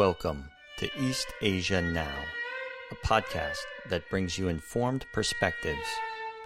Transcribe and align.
Welcome 0.00 0.48
to 0.78 0.88
East 0.98 1.26
Asia 1.42 1.82
Now, 1.82 2.24
a 2.90 3.06
podcast 3.06 3.58
that 3.90 4.08
brings 4.08 4.38
you 4.38 4.48
informed 4.48 5.04
perspectives 5.12 5.86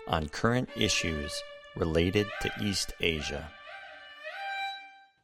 on 0.08 0.28
current 0.28 0.68
issues 0.74 1.32
related 1.76 2.26
to 2.42 2.50
East 2.60 2.94
Asia. 3.00 3.48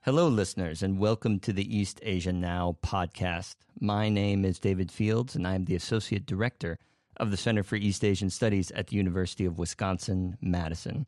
Hello, 0.03 0.29
listeners, 0.29 0.85
and 0.85 1.01
welcome 1.01 1.41
to 1.41 1.53
the 1.53 1.77
East 1.77 1.99
Asia 2.05 2.33
Now 2.33 2.77
podcast. 2.85 3.57
My 3.81 4.09
name 4.09 4.45
is 4.45 4.61
David 4.61 4.93
Fields, 4.93 5.35
and 5.35 5.45
I'm 5.45 5.65
the 5.65 5.75
Associate 5.75 6.25
Director 6.25 6.79
of 7.17 7.33
the 7.33 7.37
Center 7.37 7.65
for 7.65 7.75
East 7.75 8.05
Asian 8.05 8.31
Studies 8.31 8.71
at 8.71 8.87
the 8.87 8.97
University 8.97 9.45
of 9.45 9.59
Wisconsin 9.59 10.39
Madison. 10.41 11.05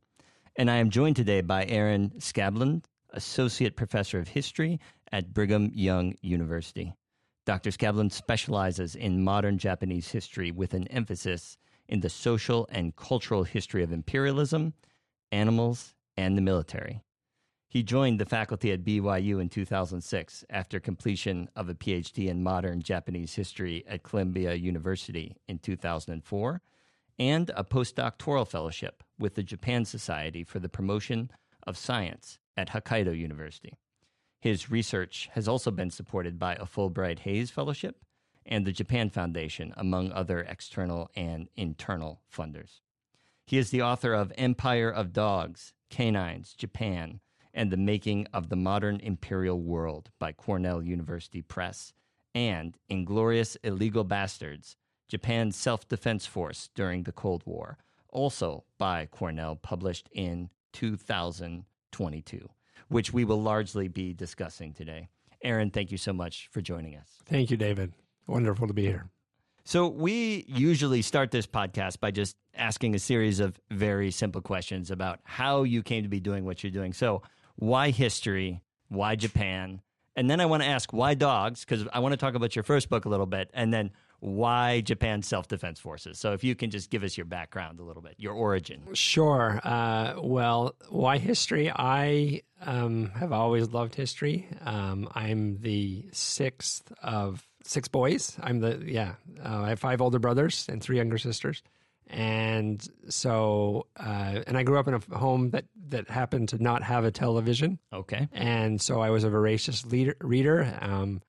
And 0.56 0.68
I 0.68 0.78
am 0.78 0.90
joined 0.90 1.14
today 1.14 1.40
by 1.40 1.66
Aaron 1.66 2.14
Skabelund, 2.18 2.86
Associate 3.10 3.76
Professor 3.76 4.18
of 4.18 4.26
History 4.26 4.80
at 5.12 5.32
Brigham 5.32 5.70
Young 5.72 6.16
University. 6.20 6.94
Dr. 7.44 7.70
Skabelund 7.70 8.12
specializes 8.12 8.94
in 8.94 9.24
modern 9.24 9.58
Japanese 9.58 10.10
history 10.10 10.52
with 10.52 10.74
an 10.74 10.86
emphasis 10.88 11.56
in 11.88 12.00
the 12.00 12.08
social 12.08 12.68
and 12.70 12.94
cultural 12.94 13.42
history 13.42 13.82
of 13.82 13.92
imperialism, 13.92 14.74
animals, 15.32 15.94
and 16.16 16.36
the 16.36 16.42
military. 16.42 17.02
He 17.68 17.82
joined 17.82 18.20
the 18.20 18.26
faculty 18.26 18.70
at 18.70 18.84
BYU 18.84 19.40
in 19.40 19.48
2006 19.48 20.44
after 20.50 20.78
completion 20.78 21.48
of 21.56 21.68
a 21.68 21.74
PhD 21.74 22.28
in 22.28 22.42
modern 22.42 22.82
Japanese 22.82 23.34
history 23.34 23.82
at 23.88 24.02
Columbia 24.02 24.54
University 24.54 25.36
in 25.48 25.58
2004 25.58 26.60
and 27.18 27.50
a 27.56 27.64
postdoctoral 27.64 28.46
fellowship 28.46 29.02
with 29.18 29.34
the 29.34 29.42
Japan 29.42 29.84
Society 29.84 30.44
for 30.44 30.58
the 30.58 30.68
Promotion 30.68 31.30
of 31.66 31.76
Science 31.76 32.38
at 32.56 32.70
Hokkaido 32.70 33.16
University. 33.16 33.78
His 34.42 34.72
research 34.72 35.30
has 35.34 35.46
also 35.46 35.70
been 35.70 35.92
supported 35.92 36.36
by 36.36 36.56
a 36.56 36.66
Fulbright 36.66 37.20
Hays 37.20 37.52
Fellowship 37.52 38.02
and 38.44 38.66
the 38.66 38.72
Japan 38.72 39.08
Foundation, 39.08 39.72
among 39.76 40.10
other 40.10 40.40
external 40.40 41.08
and 41.14 41.48
internal 41.54 42.22
funders. 42.28 42.80
He 43.46 43.56
is 43.56 43.70
the 43.70 43.82
author 43.82 44.12
of 44.12 44.32
Empire 44.36 44.90
of 44.90 45.12
Dogs, 45.12 45.74
Canines, 45.90 46.54
Japan, 46.54 47.20
and 47.54 47.70
the 47.70 47.76
Making 47.76 48.26
of 48.32 48.48
the 48.48 48.56
Modern 48.56 48.98
Imperial 48.98 49.62
World 49.62 50.10
by 50.18 50.32
Cornell 50.32 50.82
University 50.82 51.40
Press, 51.40 51.92
and 52.34 52.76
Inglorious 52.88 53.56
Illegal 53.62 54.02
Bastards, 54.02 54.76
Japan's 55.08 55.54
Self 55.54 55.86
Defense 55.86 56.26
Force 56.26 56.68
During 56.74 57.04
the 57.04 57.12
Cold 57.12 57.44
War, 57.46 57.78
also 58.08 58.64
by 58.76 59.06
Cornell, 59.06 59.54
published 59.54 60.08
in 60.12 60.50
2022, 60.72 62.48
which 62.92 63.12
we 63.12 63.24
will 63.24 63.40
largely 63.40 63.88
be 63.88 64.12
discussing 64.12 64.72
today. 64.72 65.08
Aaron, 65.42 65.70
thank 65.70 65.90
you 65.90 65.98
so 65.98 66.12
much 66.12 66.48
for 66.52 66.60
joining 66.60 66.94
us. 66.94 67.08
Thank 67.24 67.50
you, 67.50 67.56
David. 67.56 67.92
Wonderful 68.26 68.68
to 68.68 68.74
be 68.74 68.82
here. 68.82 69.08
So, 69.64 69.88
we 69.88 70.44
usually 70.48 71.02
start 71.02 71.30
this 71.30 71.46
podcast 71.46 72.00
by 72.00 72.10
just 72.10 72.36
asking 72.54 72.94
a 72.94 72.98
series 72.98 73.38
of 73.40 73.58
very 73.70 74.10
simple 74.10 74.40
questions 74.40 74.90
about 74.90 75.20
how 75.24 75.62
you 75.62 75.82
came 75.82 76.02
to 76.02 76.08
be 76.08 76.20
doing 76.20 76.44
what 76.44 76.62
you're 76.62 76.72
doing. 76.72 76.92
So, 76.92 77.22
why 77.56 77.90
history? 77.90 78.60
Why 78.88 79.14
Japan? 79.14 79.80
And 80.16 80.28
then 80.28 80.40
I 80.40 80.46
want 80.46 80.62
to 80.62 80.68
ask 80.68 80.92
why 80.92 81.14
dogs, 81.14 81.64
because 81.64 81.86
I 81.92 82.00
want 82.00 82.12
to 82.12 82.16
talk 82.16 82.34
about 82.34 82.54
your 82.54 82.64
first 82.64 82.90
book 82.90 83.04
a 83.04 83.08
little 83.08 83.26
bit. 83.26 83.50
And 83.54 83.72
then 83.72 83.92
why 84.22 84.80
Japan 84.80 85.20
Self 85.22 85.48
Defense 85.48 85.80
Forces. 85.80 86.16
So, 86.16 86.32
if 86.32 86.44
you 86.44 86.54
can 86.54 86.70
just 86.70 86.90
give 86.90 87.02
us 87.02 87.16
your 87.18 87.26
background 87.26 87.80
a 87.80 87.82
little 87.82 88.02
bit, 88.02 88.14
your 88.18 88.34
origin. 88.34 88.80
Sure. 88.94 89.60
Uh, 89.64 90.14
well, 90.22 90.76
why 90.90 91.18
history? 91.18 91.72
I 91.74 92.42
um, 92.64 93.10
have 93.16 93.32
always 93.32 93.70
loved 93.70 93.96
history. 93.96 94.46
Um, 94.64 95.08
I'm 95.12 95.58
the 95.60 96.04
sixth 96.12 96.92
of 97.02 97.44
six 97.64 97.88
boys. 97.88 98.36
I'm 98.40 98.60
the, 98.60 98.80
yeah, 98.86 99.14
uh, 99.44 99.62
I 99.62 99.68
have 99.70 99.80
five 99.80 100.00
older 100.00 100.20
brothers 100.20 100.66
and 100.68 100.80
three 100.80 100.98
younger 100.98 101.18
sisters. 101.18 101.60
And 102.06 102.86
so, 103.08 103.86
uh, 103.98 104.42
and 104.46 104.56
I 104.56 104.62
grew 104.62 104.78
up 104.78 104.86
in 104.86 104.94
a 104.94 105.18
home 105.18 105.50
that, 105.50 105.64
that 105.88 106.08
happened 106.08 106.50
to 106.50 106.62
not 106.62 106.84
have 106.84 107.04
a 107.04 107.10
television. 107.10 107.80
Okay. 107.92 108.28
And 108.32 108.80
so 108.80 109.00
I 109.00 109.10
was 109.10 109.24
a 109.24 109.30
voracious 109.30 109.84
leader, 109.86 110.14
reader. 110.20 110.78
Um, 110.80 111.22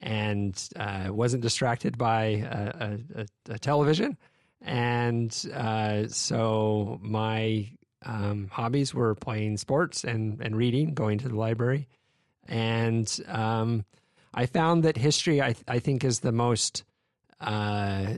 and 0.00 0.68
uh, 0.76 1.08
wasn't 1.10 1.42
distracted 1.42 1.98
by 1.98 2.24
a, 2.24 2.98
a, 3.16 3.26
a 3.50 3.58
television. 3.58 4.16
And 4.62 5.34
uh, 5.54 6.08
so 6.08 6.98
my 7.02 7.70
um, 8.04 8.48
hobbies 8.50 8.94
were 8.94 9.14
playing 9.14 9.58
sports 9.58 10.04
and, 10.04 10.40
and 10.40 10.56
reading, 10.56 10.94
going 10.94 11.18
to 11.18 11.28
the 11.28 11.36
library. 11.36 11.88
And 12.46 13.20
um, 13.28 13.84
I 14.32 14.46
found 14.46 14.84
that 14.84 14.96
history, 14.96 15.42
I, 15.42 15.54
I 15.68 15.78
think, 15.78 16.04
is 16.04 16.20
the 16.20 16.32
most, 16.32 16.84
uh, 17.40 18.14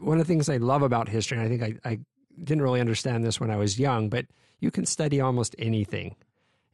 one 0.00 0.20
of 0.20 0.26
the 0.26 0.32
things 0.32 0.48
I 0.48 0.58
love 0.58 0.82
about 0.82 1.08
history, 1.08 1.38
and 1.38 1.46
I 1.46 1.48
think 1.48 1.80
I, 1.84 1.90
I 1.90 1.98
didn't 2.42 2.62
really 2.62 2.80
understand 2.80 3.24
this 3.24 3.40
when 3.40 3.50
I 3.50 3.56
was 3.56 3.78
young, 3.78 4.08
but 4.08 4.26
you 4.60 4.70
can 4.70 4.86
study 4.86 5.20
almost 5.20 5.56
anything. 5.58 6.16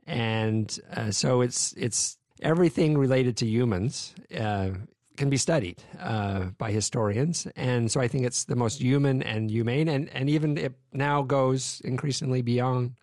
And 0.06 0.78
uh, 0.94 1.10
so 1.10 1.40
it's, 1.40 1.72
it's, 1.74 2.18
everything 2.42 2.98
related 2.98 3.36
to 3.38 3.46
humans 3.46 4.14
uh, 4.38 4.70
can 5.16 5.30
be 5.30 5.36
studied 5.36 5.82
uh, 6.00 6.46
by 6.58 6.70
historians. 6.70 7.46
And 7.56 7.90
so 7.90 8.00
I 8.00 8.08
think 8.08 8.26
it's 8.26 8.44
the 8.44 8.56
most 8.56 8.80
human 8.80 9.22
and 9.22 9.50
humane, 9.50 9.88
and, 9.88 10.08
and 10.10 10.28
even 10.28 10.58
it 10.58 10.74
now 10.92 11.22
goes 11.22 11.80
increasingly 11.84 12.42
beyond 12.42 12.96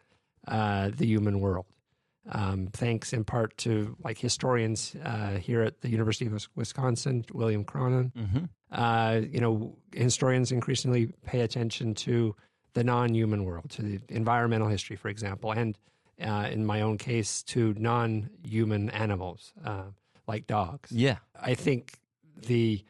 uh, 0.48 0.92
the 0.96 1.06
human 1.06 1.40
world. 1.40 1.66
Um, 2.32 2.70
thanks 2.72 3.12
in 3.12 3.26
part 3.26 3.58
to 3.58 3.98
like 4.02 4.18
historians 4.18 4.96
uh, 5.04 5.32
here 5.32 5.62
at 5.62 5.82
the 5.82 5.90
University 5.90 6.26
of 6.26 6.48
Wisconsin, 6.56 7.26
William 7.34 7.66
Cronon. 7.66 8.14
Mm-hmm. 8.16 8.46
Uh, 8.72 9.22
you 9.30 9.42
know, 9.42 9.76
historians 9.94 10.52
increasingly 10.52 11.14
pay 11.26 11.42
attention 11.42 11.94
to 11.96 12.36
the 12.74 12.84
non-human 12.84 13.44
world, 13.44 13.70
to 13.72 13.82
the 13.82 14.00
environmental 14.10 14.68
history, 14.68 14.96
for 14.96 15.10
example, 15.10 15.52
and 15.52 15.78
uh, 16.22 16.48
in 16.52 16.66
my 16.66 16.82
own 16.82 16.98
case, 16.98 17.44
to 17.44 17.74
non 17.78 18.30
human 18.44 18.90
animals 18.92 19.54
uh, 19.66 19.84
like 20.28 20.48
dogs. 20.48 20.92
Yeah. 20.92 21.18
I 21.40 21.56
think 21.56 22.00
the 22.48 22.84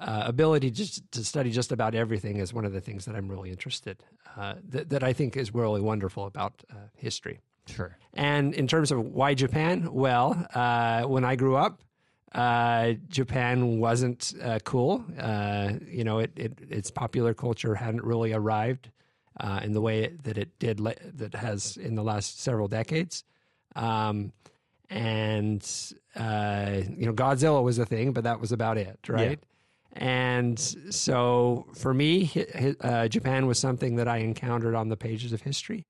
uh, 0.00 0.24
ability 0.26 0.70
just 0.70 1.10
to 1.12 1.24
study 1.24 1.50
just 1.50 1.72
about 1.72 1.94
everything 1.94 2.38
is 2.38 2.52
one 2.52 2.64
of 2.64 2.72
the 2.72 2.80
things 2.80 3.04
that 3.04 3.14
I'm 3.14 3.28
really 3.28 3.50
interested 3.50 4.02
uh, 4.36 4.54
that, 4.70 4.88
that 4.90 5.04
I 5.04 5.12
think 5.12 5.36
is 5.36 5.54
really 5.54 5.80
wonderful 5.80 6.26
about 6.26 6.64
uh, 6.70 6.76
history. 6.96 7.40
Sure. 7.66 7.96
And 8.14 8.54
in 8.54 8.66
terms 8.66 8.90
of 8.90 9.00
why 9.00 9.34
Japan, 9.34 9.92
well, 9.92 10.46
uh, 10.54 11.02
when 11.02 11.24
I 11.24 11.36
grew 11.36 11.54
up, 11.56 11.82
Japan 13.08 13.78
wasn't 13.78 14.34
cool. 14.64 15.04
you 15.86 16.02
know, 16.02 16.18
it, 16.18 16.32
it, 16.34 16.58
its 16.68 16.90
popular 16.90 17.34
culture 17.34 17.74
hadn't 17.74 18.02
really 18.02 18.32
arrived 18.32 18.90
uh, 19.40 19.60
in 19.62 19.72
the 19.72 19.80
way 19.80 20.08
that 20.22 20.38
it 20.38 20.58
did 20.58 20.80
le- 20.80 20.94
that 21.14 21.34
has 21.34 21.76
in 21.76 21.94
the 21.94 22.02
last 22.02 22.40
several 22.40 22.68
decades. 22.68 23.24
Um, 23.74 24.32
and 24.90 25.66
uh, 26.16 26.80
you 26.96 27.06
know, 27.06 27.12
Godzilla 27.12 27.62
was 27.62 27.78
a 27.78 27.86
thing, 27.86 28.12
but 28.12 28.24
that 28.24 28.40
was 28.40 28.52
about 28.52 28.76
it, 28.76 28.98
right? 29.08 29.38
Yeah. 29.40 29.48
And 29.94 30.58
so 30.58 31.66
for 31.74 31.92
me, 31.92 32.30
uh, 32.80 33.08
Japan 33.08 33.46
was 33.46 33.58
something 33.58 33.96
that 33.96 34.08
I 34.08 34.18
encountered 34.18 34.74
on 34.74 34.88
the 34.88 34.96
pages 34.96 35.32
of 35.32 35.42
history, 35.42 35.86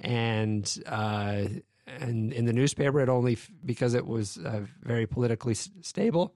and 0.00 0.82
uh, 0.86 1.44
and 1.86 2.32
in 2.32 2.44
the 2.44 2.52
newspaper, 2.52 3.00
it 3.00 3.08
only 3.08 3.38
because 3.64 3.94
it 3.94 4.06
was 4.06 4.38
uh, 4.38 4.62
very 4.82 5.06
politically 5.06 5.54
stable. 5.54 6.34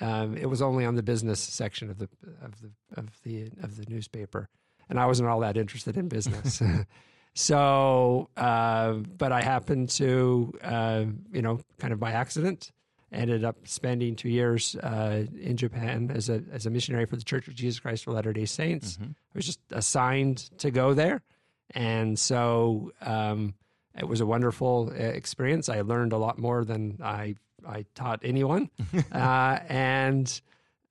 Um, 0.00 0.36
it 0.36 0.46
was 0.46 0.62
only 0.62 0.84
on 0.84 0.94
the 0.94 1.02
business 1.02 1.40
section 1.40 1.90
of 1.90 1.98
the 1.98 2.08
of 2.42 2.60
the 2.60 2.70
of 2.96 3.22
the 3.22 3.50
of 3.62 3.76
the 3.76 3.86
newspaper 3.88 4.48
and 4.90 4.98
I 4.98 5.06
wasn't 5.06 5.28
all 5.28 5.40
that 5.40 5.56
interested 5.56 5.96
in 5.96 6.08
business. 6.08 6.60
so, 7.34 8.28
uh, 8.36 8.94
but 8.94 9.32
I 9.32 9.40
happened 9.40 9.88
to, 9.90 10.52
uh, 10.62 11.04
you 11.32 11.40
know, 11.40 11.60
kind 11.78 11.92
of 11.92 12.00
by 12.00 12.12
accident, 12.12 12.72
ended 13.12 13.44
up 13.44 13.56
spending 13.64 14.16
two 14.16 14.28
years 14.28 14.76
uh, 14.76 15.24
in 15.40 15.56
Japan 15.56 16.10
as 16.12 16.28
a 16.28 16.42
as 16.52 16.66
a 16.66 16.70
missionary 16.70 17.06
for 17.06 17.16
the 17.16 17.24
Church 17.24 17.48
of 17.48 17.54
Jesus 17.54 17.80
Christ 17.80 18.06
of 18.06 18.14
Latter 18.14 18.32
Day 18.32 18.44
Saints. 18.44 18.94
Mm-hmm. 18.96 19.12
I 19.12 19.34
was 19.34 19.46
just 19.46 19.60
assigned 19.70 20.38
to 20.58 20.70
go 20.70 20.92
there, 20.92 21.22
and 21.70 22.18
so 22.18 22.92
um, 23.00 23.54
it 23.96 24.08
was 24.08 24.20
a 24.20 24.26
wonderful 24.26 24.92
uh, 24.92 25.02
experience. 25.02 25.68
I 25.68 25.80
learned 25.82 26.12
a 26.12 26.18
lot 26.18 26.38
more 26.38 26.64
than 26.64 26.98
I 27.02 27.36
I 27.66 27.86
taught 27.94 28.20
anyone, 28.24 28.70
uh, 29.12 29.58
and 29.68 30.40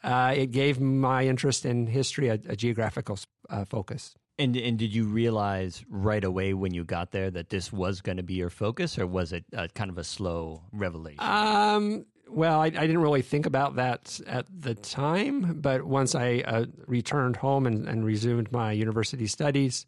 uh, 0.03 0.33
it 0.37 0.51
gave 0.51 0.79
my 0.79 1.25
interest 1.25 1.65
in 1.65 1.87
history 1.87 2.29
a, 2.29 2.39
a 2.47 2.55
geographical 2.55 3.17
uh, 3.49 3.65
focus. 3.65 4.15
And 4.37 4.55
and 4.55 4.79
did 4.79 4.95
you 4.95 5.05
realize 5.05 5.83
right 5.89 6.23
away 6.23 6.53
when 6.53 6.73
you 6.73 6.85
got 6.85 7.11
there 7.11 7.29
that 7.31 7.49
this 7.49 7.73
was 7.73 7.99
going 7.99 8.17
to 8.17 8.23
be 8.23 8.35
your 8.35 8.49
focus, 8.49 8.97
or 8.97 9.05
was 9.05 9.33
it 9.33 9.43
kind 9.73 9.89
of 9.89 9.97
a 9.97 10.03
slow 10.03 10.63
revelation? 10.71 11.19
Um, 11.19 12.05
well, 12.29 12.61
I, 12.61 12.67
I, 12.67 12.69
didn't 12.69 12.99
really 12.99 13.23
think 13.23 13.45
about 13.45 13.75
that 13.75 14.19
at 14.27 14.45
the 14.49 14.75
time, 14.75 15.59
but 15.59 15.83
once 15.83 16.13
I 16.13 16.43
uh, 16.45 16.65
returned 16.85 17.35
home 17.35 17.65
and, 17.65 17.87
and, 17.87 18.05
resumed 18.05 18.51
my 18.51 18.71
university 18.71 19.25
studies, 19.25 19.87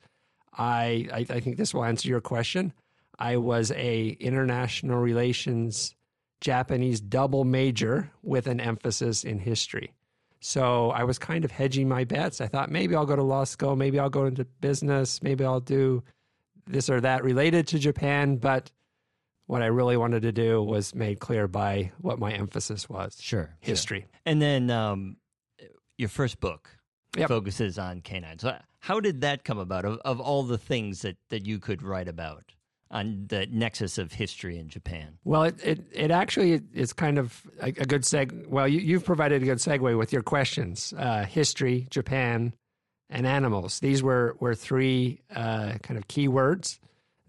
I, 0.57 1.07
I, 1.13 1.25
I 1.35 1.39
think 1.39 1.57
this 1.57 1.73
will 1.73 1.85
answer 1.85 2.09
your 2.09 2.19
question. 2.19 2.73
I 3.19 3.37
was 3.37 3.71
a 3.71 4.17
international 4.19 4.97
relations 4.97 5.93
Japanese 6.41 6.99
double 6.99 7.45
major 7.45 8.11
with 8.23 8.47
an 8.47 8.59
emphasis 8.59 9.23
in 9.23 9.37
history. 9.39 9.93
So 10.43 10.89
I 10.91 11.03
was 11.03 11.19
kind 11.19 11.45
of 11.45 11.51
hedging 11.51 11.87
my 11.87 12.03
bets. 12.03 12.41
I 12.41 12.47
thought 12.47 12.71
maybe 12.71 12.95
I'll 12.95 13.05
go 13.05 13.15
to 13.15 13.21
law 13.23 13.43
school, 13.43 13.75
maybe 13.75 13.99
I'll 13.99 14.09
go 14.09 14.25
into 14.25 14.43
business, 14.59 15.21
maybe 15.21 15.45
I'll 15.45 15.59
do 15.59 16.03
this 16.67 16.89
or 16.89 16.99
that 17.01 17.23
related 17.23 17.67
to 17.67 17.79
Japan. 17.79 18.37
But 18.37 18.71
what 19.45 19.61
I 19.61 19.67
really 19.67 19.97
wanted 19.97 20.23
to 20.23 20.31
do 20.31 20.63
was 20.63 20.95
made 20.95 21.19
clear 21.19 21.47
by 21.47 21.91
what 21.99 22.17
my 22.19 22.31
emphasis 22.31 22.89
was 22.89 23.17
Sure. 23.21 23.55
history. 23.59 24.01
sure. 24.01 24.09
And 24.25 24.41
then 24.41 24.69
um, 24.71 25.17
your 25.97 26.09
first 26.09 26.39
book 26.39 26.69
Yep. 27.17 27.27
focuses 27.27 27.77
on 27.77 27.99
canines. 28.01 28.41
So 28.41 28.57
how 28.79 28.99
did 29.01 29.21
that 29.21 29.43
come 29.43 29.59
about? 29.59 29.83
Of, 29.85 29.99
of 30.05 30.19
all 30.21 30.43
the 30.43 30.57
things 30.57 31.01
that, 31.01 31.17
that 31.29 31.45
you 31.45 31.59
could 31.59 31.83
write 31.83 32.07
about 32.07 32.53
on 32.91 33.25
the 33.29 33.47
nexus 33.49 33.97
of 33.97 34.11
history 34.11 34.59
in 34.59 34.67
Japan. 34.67 35.17
Well, 35.23 35.43
it, 35.43 35.63
it, 35.63 35.79
it 35.93 36.11
actually 36.11 36.61
is 36.73 36.91
kind 36.93 37.17
of 37.17 37.41
a, 37.61 37.67
a 37.67 37.85
good 37.85 38.01
seg. 38.03 38.47
Well, 38.47 38.67
you, 38.67 38.79
you've 38.79 39.05
provided 39.05 39.41
a 39.41 39.45
good 39.45 39.59
segue 39.59 39.97
with 39.97 40.11
your 40.11 40.21
questions 40.21 40.93
uh, 40.97 41.23
history, 41.23 41.87
Japan, 41.89 42.53
and 43.09 43.25
animals. 43.25 43.79
These 43.79 44.03
were, 44.03 44.35
were 44.39 44.55
three 44.55 45.21
uh, 45.33 45.73
kind 45.81 45.97
of 45.97 46.07
key 46.07 46.27
words 46.27 46.79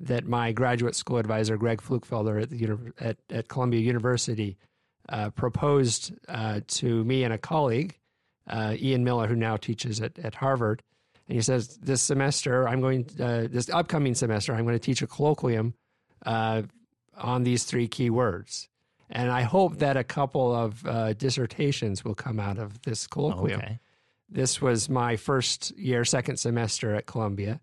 that 0.01 0.27
my 0.27 0.51
graduate 0.51 0.97
school 0.97 1.19
advisor, 1.19 1.57
Greg 1.57 1.81
Pflugfelder 1.81 2.43
at, 2.43 2.51
the, 2.51 2.93
at, 2.99 3.17
at 3.31 3.49
Columbia 3.49 3.81
University, 3.81 4.57
uh, 5.09 5.31
proposed 5.31 6.13
uh, 6.29 6.61
to 6.67 7.05
me 7.05 7.23
and 7.23 7.33
a 7.33 7.39
colleague, 7.39 7.99
uh, 8.49 8.75
Ian 8.81 9.05
Miller, 9.05 9.29
who 9.29 9.37
now 9.37 9.57
teaches 9.57 10.01
at, 10.01 10.19
at 10.19 10.35
Harvard. 10.35 10.83
And 11.29 11.37
he 11.37 11.43
says, 11.43 11.77
This 11.79 12.03
semester, 12.03 12.69
I'm 12.69 12.81
going, 12.81 13.07
uh, 13.21 13.49
this 13.51 13.69
upcoming 13.71 14.15
semester, 14.15 14.55
I'm 14.55 14.65
going 14.65 14.77
to 14.77 14.85
teach 14.85 15.03
a 15.03 15.07
colloquium 15.07 15.75
uh, 16.27 16.63
on 17.17 17.45
these 17.45 17.65
three 17.65 17.89
key 17.89 18.11
words. 18.11 18.69
And 19.11 19.31
I 19.31 19.43
hope 19.43 19.79
that 19.79 19.97
a 19.97 20.05
couple 20.05 20.55
of 20.55 20.87
uh, 20.87 21.13
dissertations 21.13 22.05
will 22.05 22.15
come 22.15 22.41
out 22.41 22.59
of 22.59 22.81
this 22.83 23.07
colloquium. 23.07 23.59
Okay. 23.59 23.79
This 24.31 24.63
was 24.63 24.89
my 24.89 25.17
first 25.17 25.77
year, 25.77 26.07
second 26.07 26.39
semester 26.39 26.95
at 26.95 27.05
Columbia. 27.05 27.61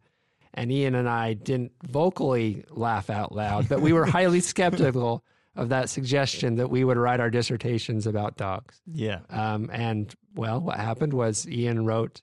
And 0.54 0.72
Ian 0.72 0.94
and 0.94 1.10
I 1.10 1.34
didn't 1.34 1.72
vocally 1.84 2.66
laugh 2.70 3.10
out 3.10 3.34
loud, 3.34 3.68
but 3.68 3.82
we 3.82 3.94
were 3.94 4.06
highly 4.18 4.40
skeptical 4.40 5.24
of 5.56 5.70
that 5.70 5.90
suggestion 5.90 6.56
that 6.56 6.70
we 6.70 6.84
would 6.84 6.98
write 6.98 7.20
our 7.20 7.32
dissertations 7.32 8.06
about 8.06 8.38
dogs. 8.38 8.80
Yeah. 8.86 9.20
Um, 9.30 9.70
and 9.74 10.14
well, 10.36 10.60
what 10.62 10.78
happened 10.80 11.14
was 11.14 11.48
Ian 11.48 11.86
wrote 11.86 12.22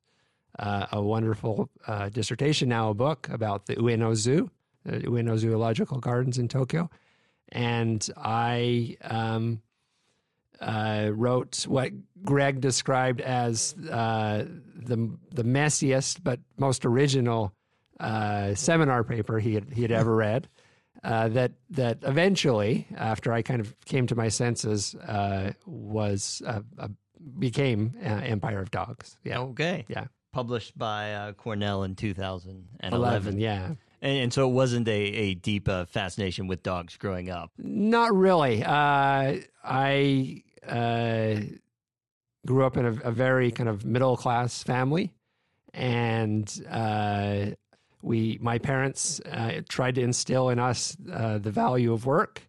uh, 0.58 0.86
a 0.92 1.02
wonderful 1.02 1.68
uh, 1.86 2.08
dissertation, 2.08 2.68
now 2.68 2.90
a 2.90 2.94
book 2.94 3.28
about 3.30 3.66
the 3.66 3.76
Ueno 3.76 4.14
Zoo, 4.14 4.50
the 4.84 4.98
Ueno 5.00 5.36
Zoological 5.36 5.98
Gardens 5.98 6.38
in 6.38 6.48
Tokyo. 6.48 6.90
And 7.50 8.08
I 8.16 8.96
um, 9.02 9.62
uh, 10.60 11.10
wrote 11.12 11.66
what 11.68 11.92
Greg 12.24 12.60
described 12.60 13.20
as 13.20 13.74
uh, 13.90 14.44
the 14.74 15.10
the 15.32 15.44
messiest 15.44 16.20
but 16.24 16.40
most 16.58 16.84
original 16.84 17.52
uh, 18.00 18.54
seminar 18.54 19.04
paper 19.04 19.38
he 19.38 19.54
had 19.54 19.70
he 19.72 19.82
had 19.82 19.92
ever 19.92 20.14
read. 20.16 20.48
Uh, 21.04 21.28
that 21.28 21.52
that 21.70 21.98
eventually, 22.02 22.86
after 22.96 23.32
I 23.32 23.42
kind 23.42 23.60
of 23.60 23.78
came 23.84 24.06
to 24.08 24.16
my 24.16 24.28
senses, 24.28 24.94
uh, 24.96 25.52
was 25.66 26.42
uh, 26.44 26.62
uh, 26.78 26.88
became 27.38 27.94
uh, 28.02 28.08
Empire 28.08 28.60
of 28.60 28.70
Dogs. 28.72 29.16
Yeah, 29.22 29.38
Okay. 29.40 29.84
yeah, 29.88 30.06
Published 30.36 30.76
by 30.76 31.14
uh, 31.14 31.32
Cornell 31.32 31.82
in 31.82 31.94
2011. 31.94 32.92
eleven. 32.92 33.40
Yeah, 33.40 33.68
And, 34.02 34.18
and 34.18 34.32
so 34.34 34.46
it 34.46 34.52
wasn't 34.52 34.86
a, 34.86 34.92
a 34.92 35.34
deep 35.34 35.66
uh, 35.66 35.86
fascination 35.86 36.46
with 36.46 36.62
dogs 36.62 36.98
growing 36.98 37.30
up. 37.30 37.52
Not 37.56 38.14
really. 38.14 38.62
Uh, 38.62 39.36
I 39.64 40.42
uh, 40.68 41.36
grew 42.46 42.66
up 42.66 42.76
in 42.76 42.84
a, 42.84 42.92
a 43.04 43.10
very 43.12 43.50
kind 43.50 43.66
of 43.66 43.86
middle 43.86 44.14
class 44.18 44.62
family, 44.62 45.14
and 45.72 46.46
uh, 46.70 47.46
we, 48.02 48.38
my 48.42 48.58
parents, 48.58 49.20
uh, 49.20 49.62
tried 49.70 49.94
to 49.94 50.02
instill 50.02 50.50
in 50.50 50.58
us 50.58 50.98
uh, 51.10 51.38
the 51.38 51.50
value 51.50 51.94
of 51.94 52.04
work. 52.04 52.42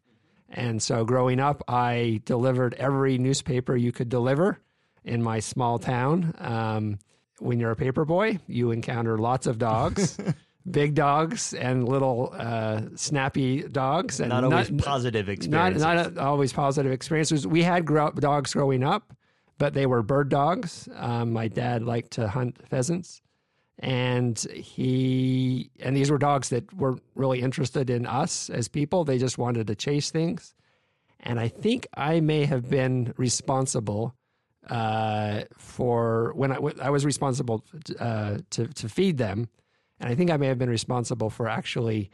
And 0.49 0.83
so, 0.83 1.05
growing 1.05 1.39
up, 1.39 1.63
I 1.69 2.19
delivered 2.25 2.73
every 2.73 3.17
newspaper 3.17 3.77
you 3.77 3.93
could 3.93 4.09
deliver 4.09 4.59
in 5.05 5.23
my 5.23 5.39
small 5.39 5.79
town. 5.79 6.33
Um, 6.37 6.99
when 7.39 7.59
you're 7.59 7.71
a 7.71 7.75
paper 7.75 8.05
boy, 8.05 8.39
you 8.47 8.71
encounter 8.71 9.17
lots 9.17 9.47
of 9.47 9.57
dogs. 9.57 10.17
Big 10.69 10.95
dogs 10.95 11.53
and 11.53 11.87
little 11.87 12.33
uh, 12.37 12.81
snappy 12.95 13.61
dogs, 13.63 14.19
and 14.19 14.27
Not 14.29 14.43
always 14.43 14.69
positive 14.69 15.27
not 15.27 15.31
experiences. 15.31 15.81
not 15.81 16.17
always 16.17 16.51
positive 16.51 16.91
experiences. 16.91 17.47
We 17.47 17.63
had 17.63 17.85
grow 17.85 18.11
dogs 18.11 18.53
growing 18.53 18.83
up, 18.83 19.13
but 19.57 19.73
they 19.73 19.85
were 19.85 20.03
bird 20.03 20.27
dogs. 20.27 20.89
Um, 20.93 21.31
my 21.31 21.47
dad 21.47 21.83
liked 21.83 22.11
to 22.11 22.27
hunt 22.27 22.57
pheasants, 22.67 23.21
and 23.79 24.37
he 24.51 25.69
and 25.79 25.95
these 25.95 26.11
were 26.11 26.17
dogs 26.17 26.49
that 26.49 26.73
weren't 26.73 27.01
really 27.15 27.39
interested 27.39 27.89
in 27.89 28.05
us 28.05 28.49
as 28.49 28.67
people. 28.67 29.05
They 29.05 29.19
just 29.19 29.37
wanted 29.37 29.67
to 29.67 29.75
chase 29.75 30.11
things, 30.11 30.53
and 31.21 31.39
I 31.39 31.47
think 31.47 31.87
I 31.95 32.19
may 32.19 32.43
have 32.43 32.69
been 32.69 33.13
responsible 33.15 34.15
uh, 34.69 35.41
for 35.57 36.33
when 36.35 36.51
I, 36.51 36.57
I 36.81 36.89
was 36.89 37.05
responsible 37.05 37.63
uh, 37.99 38.37
to 38.51 38.67
to 38.67 38.89
feed 38.89 39.17
them, 39.17 39.49
and 39.99 40.09
I 40.09 40.15
think 40.15 40.29
I 40.31 40.37
may 40.37 40.47
have 40.47 40.57
been 40.59 40.69
responsible 40.69 41.29
for 41.29 41.47
actually 41.47 42.09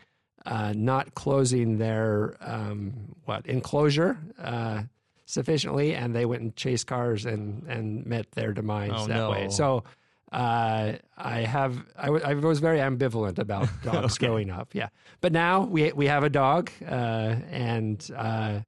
uh, 0.46 0.74
not 0.76 1.16
closing 1.16 1.78
their 1.78 2.36
um, 2.42 2.94
what 3.26 3.46
enclosure 3.48 4.18
uh, 4.40 4.84
sufficiently, 5.26 5.96
and 5.96 6.14
they 6.16 6.26
went 6.26 6.42
and 6.42 6.56
chased 6.56 6.88
cars 6.88 7.26
and 7.26 7.64
and 7.68 8.06
met 8.06 8.32
their 8.32 8.54
demise 8.54 8.92
Oh, 8.94 9.08
that 9.08 9.30
way. 9.30 9.50
So. 9.50 9.84
Uh, 10.32 10.94
I 11.16 11.42
have. 11.42 11.86
I, 11.96 12.06
w- 12.08 12.26
I 12.26 12.34
was 12.34 12.60
very 12.60 12.80
ambivalent 12.80 13.38
about 13.38 13.70
dogs 13.84 14.16
Okay. 14.16 14.26
growing 14.26 14.50
up. 14.50 14.74
Yeah, 14.74 14.90
but 15.22 15.32
now 15.32 15.62
we 15.66 15.92
we 15.92 16.08
have 16.08 16.24
a 16.24 16.30
dog, 16.30 16.72
uh, 16.84 17.36
and 17.52 18.04
uh, 18.18 18.62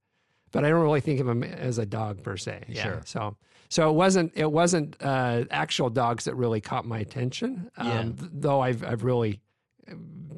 but 0.51 0.63
I 0.63 0.69
don't 0.69 0.83
really 0.83 1.01
think 1.01 1.19
of 1.19 1.27
him 1.27 1.43
as 1.43 1.79
a 1.79 1.85
dog 1.87 2.21
per 2.21 2.37
se. 2.37 2.65
Yeah. 2.67 2.83
Sure. 2.83 3.01
So 3.05 3.35
so 3.69 3.89
it 3.89 3.93
wasn't 3.93 4.31
it 4.35 4.51
wasn't 4.51 4.95
uh, 5.01 5.45
actual 5.51 5.89
dogs 5.89 6.25
that 6.25 6.35
really 6.35 6.61
caught 6.61 6.85
my 6.85 6.99
attention. 6.99 7.69
Um, 7.77 7.87
Yeah. 7.87 8.03
th- 8.03 8.31
Though 8.33 8.61
I've 8.61 8.83
I've 8.83 9.03
really 9.03 9.41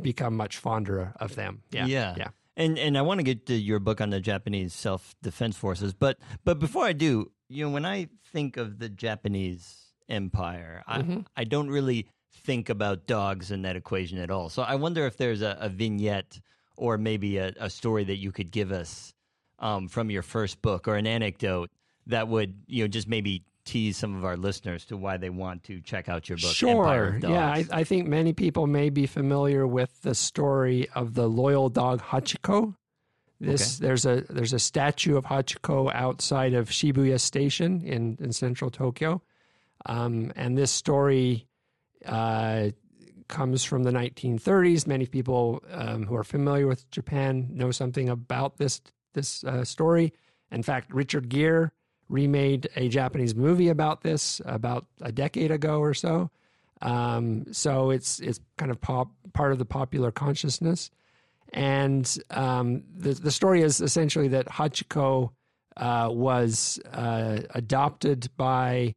become 0.02 0.36
much 0.36 0.58
fonder 0.58 1.14
of 1.20 1.36
them. 1.36 1.62
Yeah. 1.72 1.86
Yeah. 1.86 2.16
Yeah. 2.18 2.28
And 2.56 2.78
and 2.80 2.98
I 2.98 3.02
want 3.02 3.20
to 3.20 3.24
get 3.24 3.46
to 3.48 3.54
your 3.56 3.80
book 3.80 4.02
on 4.02 4.10
the 4.10 4.20
Japanese 4.20 4.74
self 4.74 5.16
defense 5.22 5.56
forces, 5.58 5.94
but 5.94 6.18
but 6.44 6.60
before 6.60 6.86
I 6.86 6.94
do, 6.94 7.32
you 7.50 7.66
know, 7.66 7.72
when 7.72 7.86
I 7.86 8.10
think 8.32 8.58
of 8.58 8.80
the 8.80 8.90
Japanese 8.90 9.84
empire. 10.10 10.84
I 10.88 11.24
I 11.36 11.44
don't 11.44 11.70
really 11.70 12.08
think 12.34 12.70
about 12.70 13.08
dogs 13.08 13.52
in 13.52 13.64
that 13.64 13.76
equation 13.76 14.18
at 14.20 14.32
all. 14.32 14.48
So 14.48 14.62
I 14.62 14.76
wonder 14.76 15.06
if 15.06 15.18
there's 15.18 15.42
a, 15.42 15.58
a 15.60 15.68
vignette 15.68 16.40
or 16.78 16.98
maybe 16.98 17.38
a, 17.40 17.54
a 17.60 17.70
story 17.70 18.06
that 18.06 18.16
you 18.16 18.32
could 18.32 18.50
give 18.52 18.72
us 18.72 19.14
um, 19.60 19.90
from 19.90 20.10
your 20.10 20.22
first 20.22 20.62
book 20.62 20.88
or 20.88 20.96
an 20.96 21.06
anecdote 21.06 21.70
that 22.08 22.28
would 22.28 22.56
you 22.68 22.84
know 22.84 22.88
just 22.88 23.08
maybe 23.08 23.44
tease 23.68 23.98
some 23.98 24.16
of 24.16 24.24
our 24.24 24.38
listeners 24.38 24.86
to 24.86 24.98
why 24.98 25.18
they 25.18 25.30
want 25.30 25.64
to 25.66 25.82
check 25.82 26.08
out 26.08 26.30
your 26.30 26.38
book. 26.38 26.54
Sure. 26.54 27.20
Yeah, 27.22 27.46
I, 27.46 27.66
I 27.72 27.84
think 27.84 28.08
many 28.08 28.32
people 28.32 28.66
may 28.66 28.90
be 28.90 29.06
familiar 29.06 29.68
with 29.68 30.02
the 30.02 30.16
story 30.16 30.88
of 30.96 31.14
the 31.14 31.28
loyal 31.28 31.70
dog 31.70 32.02
Hachiko. 32.02 32.76
This 33.40 33.78
there's 33.78 34.06
a 34.06 34.24
there's 34.30 34.54
a 34.54 34.60
statue 34.60 35.16
of 35.16 35.26
Hachiko 35.26 35.94
outside 35.94 36.54
of 36.56 36.70
Shibuya 36.70 37.20
Station 37.20 37.82
in 37.84 38.18
in 38.20 38.32
central 38.32 38.72
Tokyo, 38.72 39.22
um, 39.86 40.32
and 40.36 40.58
this 40.58 40.72
story 40.72 41.48
uh, 42.06 42.70
comes 43.28 43.64
from 43.64 43.84
the 43.84 43.92
1930s. 43.92 44.88
Many 44.88 45.06
people 45.06 45.64
um, 45.72 46.08
who 46.08 46.16
are 46.16 46.24
familiar 46.24 46.66
with 46.66 46.90
Japan 46.90 47.50
know 47.52 47.70
something 47.70 48.10
about 48.10 48.58
this 48.58 48.82
this 49.14 49.44
uh, 49.44 49.64
story. 49.64 50.14
In 50.52 50.64
fact, 50.64 50.92
Richard 50.92 51.30
Gere 51.30 51.72
remade 52.10 52.70
a 52.76 52.88
Japanese 52.90 53.36
movie 53.36 53.70
about 53.70 54.02
this 54.02 54.42
about 54.46 54.86
a 55.02 55.12
decade 55.12 55.52
ago 55.52 55.80
or 55.80 55.94
so. 55.94 56.30
Um, 56.82 57.52
so 57.52 57.90
it's 57.90 58.20
it's 58.20 58.40
kind 58.58 58.72
of 58.72 58.80
pop, 58.80 59.10
part 59.34 59.52
of 59.52 59.60
the 59.60 59.66
popular 59.66 60.12
consciousness. 60.12 60.92
And 61.54 62.18
um, 62.30 62.84
the 62.96 63.14
the 63.14 63.32
story 63.32 63.62
is 63.62 63.82
essentially 63.82 64.28
that 64.30 64.48
Hachiko 64.48 65.32
uh, 65.76 66.10
was 66.12 66.80
uh, 66.94 67.42
adopted 67.52 68.30
by 68.38 68.94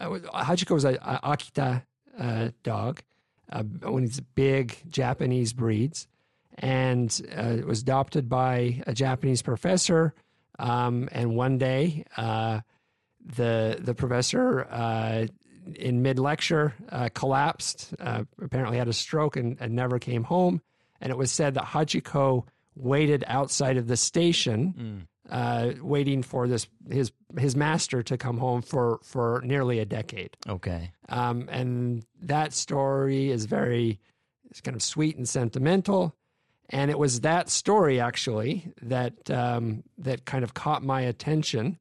uh, 0.00 0.08
Hachiko 0.08 0.74
was 0.74 0.84
a, 0.84 0.94
a 0.94 1.20
Akita 1.22 1.82
uh, 2.18 2.48
dog, 2.62 3.00
uh, 3.52 3.62
one 3.62 4.04
of 4.04 4.08
these 4.08 4.20
big 4.20 4.76
Japanese 4.88 5.52
breeds, 5.52 6.08
and 6.58 7.20
uh, 7.36 7.58
was 7.66 7.82
adopted 7.82 8.28
by 8.28 8.82
a 8.86 8.94
Japanese 8.94 9.42
professor. 9.42 10.14
Um, 10.60 11.08
and 11.12 11.34
one 11.34 11.58
day, 11.58 12.04
uh, 12.16 12.60
the 13.36 13.78
the 13.80 13.94
professor 13.94 14.64
uh, 14.70 15.26
in 15.74 16.02
mid 16.02 16.18
lecture 16.18 16.74
uh, 16.90 17.08
collapsed. 17.14 17.94
Uh, 17.98 18.24
apparently, 18.40 18.78
had 18.78 18.88
a 18.88 18.92
stroke 18.92 19.36
and, 19.36 19.56
and 19.60 19.74
never 19.74 19.98
came 19.98 20.22
home. 20.22 20.60
And 21.00 21.10
it 21.10 21.16
was 21.16 21.32
said 21.32 21.54
that 21.54 21.64
Hachiko 21.64 22.44
waited 22.76 23.24
outside 23.26 23.78
of 23.78 23.86
the 23.86 23.96
station 23.96 25.06
uh, 25.30 25.72
waiting 25.80 26.22
for 26.22 26.48
this 26.48 26.66
his 26.90 27.12
his 27.38 27.56
master 27.56 28.02
to 28.02 28.16
come 28.16 28.38
home 28.38 28.62
for 28.62 28.98
for 29.02 29.40
nearly 29.44 29.78
a 29.78 29.84
decade. 29.84 30.36
Okay. 30.48 30.92
Um, 31.08 31.48
and 31.50 32.04
that 32.22 32.52
story 32.52 33.30
is 33.30 33.46
very 33.46 34.00
it's 34.50 34.60
kind 34.60 34.74
of 34.74 34.82
sweet 34.82 35.16
and 35.16 35.28
sentimental. 35.28 36.14
And 36.70 36.90
it 36.90 36.98
was 36.98 37.20
that 37.20 37.50
story 37.50 38.00
actually 38.00 38.72
that 38.82 39.28
um, 39.30 39.82
that 39.98 40.24
kind 40.24 40.44
of 40.44 40.54
caught 40.54 40.82
my 40.84 41.00
attention 41.02 41.78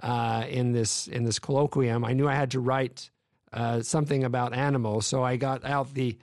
uh, 0.00 0.44
in 0.48 0.72
this 0.72 1.06
in 1.06 1.24
this 1.24 1.38
colloquium. 1.38 2.06
I 2.06 2.14
knew 2.14 2.26
I 2.28 2.34
had 2.34 2.50
to 2.52 2.60
write 2.60 3.10
uh, 3.52 3.82
something 3.82 4.24
about 4.24 4.54
animals, 4.54 5.06
so 5.06 5.22
I 5.22 5.36
got 5.36 5.64
out 5.64 5.92
the 5.92 6.16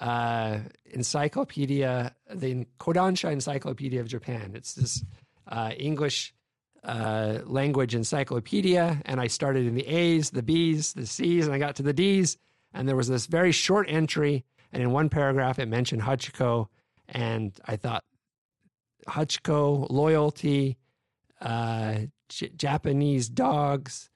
uh, 0.00 0.58
encyclopedia, 0.84 2.14
the 2.32 2.66
Kodansha 2.78 3.32
Encyclopedia 3.32 4.00
of 4.00 4.06
Japan. 4.06 4.52
It's 4.54 4.74
this 4.74 5.04
uh, 5.48 5.72
English 5.76 6.34
uh, 6.84 7.40
language 7.44 7.96
encyclopedia, 7.96 9.02
and 9.04 9.20
I 9.20 9.26
started 9.26 9.66
in 9.66 9.74
the 9.74 9.86
A's, 9.86 10.30
the 10.30 10.42
B's, 10.42 10.92
the 10.92 11.06
C's, 11.06 11.46
and 11.46 11.54
I 11.54 11.58
got 11.58 11.76
to 11.76 11.82
the 11.82 11.92
D's, 11.92 12.36
and 12.72 12.88
there 12.88 12.94
was 12.94 13.08
this 13.08 13.26
very 13.26 13.50
short 13.52 13.86
entry, 13.90 14.44
and 14.72 14.82
in 14.82 14.92
one 14.92 15.08
paragraph 15.08 15.58
it 15.58 15.66
mentioned 15.66 16.02
Hachiko, 16.02 16.68
and 17.08 17.52
I 17.64 17.76
thought 17.76 18.04
Hachiko 19.08 19.86
loyalty, 19.90 20.76
uh, 21.40 21.98
J- 22.28 22.50
Japanese 22.56 23.28
dogs. 23.28 24.10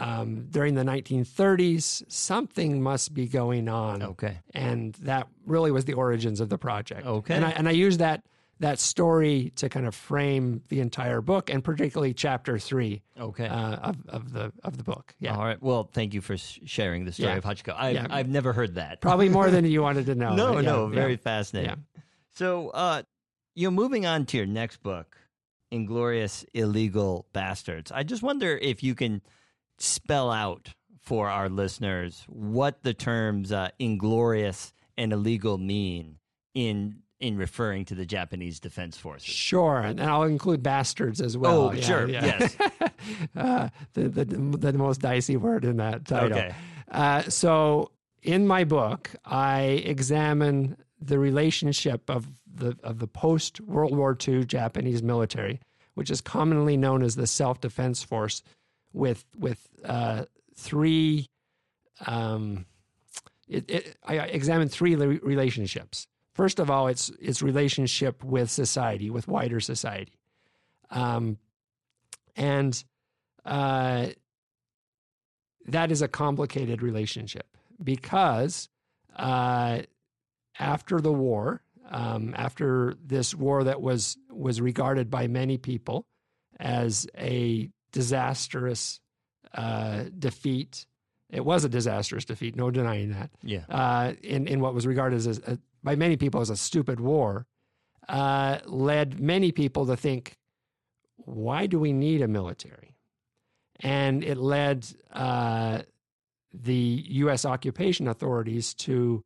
Um, 0.00 0.48
during 0.50 0.74
the 0.74 0.82
1930s, 0.82 2.02
something 2.10 2.82
must 2.82 3.14
be 3.14 3.28
going 3.28 3.68
on, 3.68 4.02
Okay. 4.02 4.38
and 4.52 4.92
that 5.02 5.28
really 5.46 5.70
was 5.70 5.84
the 5.84 5.92
origins 5.92 6.40
of 6.40 6.48
the 6.48 6.58
project. 6.58 7.06
Okay. 7.06 7.32
and 7.32 7.44
I 7.44 7.50
and 7.50 7.68
I 7.68 7.70
used 7.70 8.00
that 8.00 8.24
that 8.58 8.80
story 8.80 9.52
to 9.54 9.68
kind 9.68 9.86
of 9.86 9.94
frame 9.94 10.62
the 10.68 10.80
entire 10.80 11.20
book, 11.20 11.48
and 11.48 11.62
particularly 11.62 12.12
chapter 12.12 12.58
three 12.58 13.02
Okay. 13.20 13.46
uh, 13.46 13.76
of 13.76 13.96
of 14.08 14.32
the 14.32 14.52
of 14.64 14.78
the 14.78 14.82
book. 14.82 15.14
Yeah, 15.20 15.36
All 15.36 15.44
right. 15.44 15.62
Well, 15.62 15.84
thank 15.92 16.12
you 16.12 16.20
for 16.20 16.36
sharing 16.36 17.04
the 17.04 17.12
story 17.12 17.28
Yeah. 17.30 17.36
of 17.38 17.44
Hachiko. 17.44 17.76
I've, 17.76 17.94
Yeah. 17.94 18.06
I've 18.10 18.28
never 18.28 18.52
heard 18.52 18.74
that. 18.74 19.00
probably 19.00 19.28
more 19.28 19.48
than 19.48 19.64
you 19.70 19.80
wanted 19.82 20.06
to 20.06 20.16
know. 20.16 20.34
no, 20.34 20.54
Yeah, 20.56 20.60
no, 20.62 20.86
very 20.88 21.14
fascinating. 21.16 21.84
So, 22.34 22.70
uh, 22.70 23.02
you 23.54 23.68
know, 23.68 23.70
moving 23.70 24.06
on 24.06 24.26
to 24.26 24.36
your 24.36 24.46
next 24.46 24.82
book, 24.82 25.16
Inglorious 25.70 26.44
Illegal 26.54 27.26
Bastards. 27.32 27.92
I 27.92 28.02
just 28.02 28.22
wonder 28.22 28.56
if 28.56 28.82
you 28.82 28.94
can 28.94 29.22
spell 29.78 30.30
out 30.30 30.70
for 31.00 31.28
our 31.28 31.48
listeners 31.48 32.24
what 32.28 32.82
the 32.82 32.94
terms 32.94 33.52
uh, 33.52 33.68
inglorious 33.78 34.72
and 34.96 35.12
illegal 35.12 35.58
mean 35.58 36.18
in 36.54 37.00
in 37.20 37.36
referring 37.38 37.84
to 37.86 37.94
the 37.94 38.04
Japanese 38.04 38.60
Defense 38.60 38.98
Forces. 38.98 39.32
Sure, 39.32 39.78
and 39.80 40.00
I'll 40.00 40.24
include 40.24 40.62
bastards 40.62 41.20
as 41.20 41.38
well. 41.38 41.68
Oh, 41.68 41.72
Yeah, 41.72 41.82
sure, 41.82 42.08
yeah. 42.08 42.38
yes. 42.40 42.56
uh, 43.36 43.68
the, 43.94 44.08
the 44.08 44.24
the 44.24 44.72
most 44.72 45.00
dicey 45.00 45.36
word 45.36 45.64
in 45.64 45.76
that 45.76 46.04
title. 46.06 46.36
Okay. 46.38 46.54
Uh, 46.90 47.22
so, 47.22 47.92
in 48.22 48.46
my 48.46 48.64
book, 48.64 49.10
I 49.24 49.60
examine 49.84 50.76
the 51.04 51.18
relationship 51.18 52.08
of 52.08 52.28
the 52.52 52.76
of 52.82 52.98
the 52.98 53.06
post 53.06 53.60
World 53.60 53.96
War 53.96 54.16
II 54.26 54.44
Japanese 54.44 55.02
military, 55.02 55.60
which 55.94 56.10
is 56.10 56.20
commonly 56.20 56.76
known 56.76 57.02
as 57.02 57.16
the 57.16 57.26
Self 57.26 57.60
Defense 57.60 58.02
Force, 58.02 58.42
with 58.92 59.24
with 59.36 59.68
uh, 59.84 60.24
three. 60.54 61.28
Um, 62.06 62.66
it, 63.46 63.70
it, 63.70 63.96
I 64.04 64.16
examined 64.16 64.72
three 64.72 64.94
relationships. 64.94 66.06
First 66.32 66.58
of 66.58 66.70
all, 66.70 66.88
it's 66.88 67.10
its 67.20 67.42
relationship 67.42 68.24
with 68.24 68.50
society, 68.50 69.10
with 69.10 69.28
wider 69.28 69.60
society, 69.60 70.14
um, 70.90 71.38
and 72.34 72.82
uh, 73.44 74.08
that 75.66 75.92
is 75.92 76.02
a 76.02 76.08
complicated 76.08 76.82
relationship 76.82 77.46
because 77.82 78.68
uh, 79.16 79.82
after 80.58 81.00
the 81.00 81.12
war, 81.12 81.62
um, 81.90 82.34
after 82.36 82.94
this 83.04 83.34
war 83.34 83.64
that 83.64 83.80
was 83.80 84.16
was 84.30 84.60
regarded 84.60 85.10
by 85.10 85.26
many 85.28 85.58
people 85.58 86.06
as 86.58 87.06
a 87.18 87.70
disastrous 87.92 89.00
uh, 89.54 90.04
defeat, 90.18 90.86
it 91.30 91.44
was 91.44 91.64
a 91.64 91.68
disastrous 91.68 92.24
defeat, 92.24 92.56
no 92.56 92.70
denying 92.70 93.10
that 93.10 93.30
Yeah. 93.42 93.64
uh, 93.68 94.12
in 94.22 94.46
in 94.46 94.60
what 94.60 94.74
was 94.74 94.86
regarded 94.86 95.16
as 95.26 95.38
a, 95.38 95.58
by 95.82 95.96
many 95.96 96.16
people 96.16 96.40
as 96.40 96.50
a 96.50 96.56
stupid 96.56 97.00
war, 97.00 97.46
uh, 98.08 98.58
led 98.66 99.20
many 99.20 99.52
people 99.52 99.86
to 99.86 99.96
think, 99.96 100.36
why 101.16 101.66
do 101.66 101.78
we 101.78 101.92
need 101.92 102.22
a 102.22 102.28
military? 102.28 102.96
And 103.80 104.22
it 104.24 104.36
led 104.38 104.86
uh, 105.12 105.82
the 106.52 107.04
U.S. 107.08 107.44
occupation 107.44 108.08
authorities 108.08 108.72
to 108.74 109.22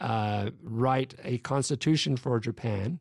uh, 0.00 0.50
write 0.62 1.14
a 1.24 1.38
constitution 1.38 2.16
for 2.16 2.40
Japan, 2.40 3.00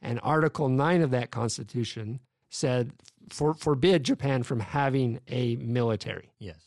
and 0.00 0.20
Article 0.22 0.68
Nine 0.68 1.02
of 1.02 1.10
that 1.10 1.30
constitution 1.30 2.20
said 2.50 2.92
for, 3.30 3.54
forbid 3.54 4.04
Japan 4.04 4.42
from 4.42 4.60
having 4.60 5.20
a 5.28 5.56
military. 5.56 6.30
Yes. 6.38 6.58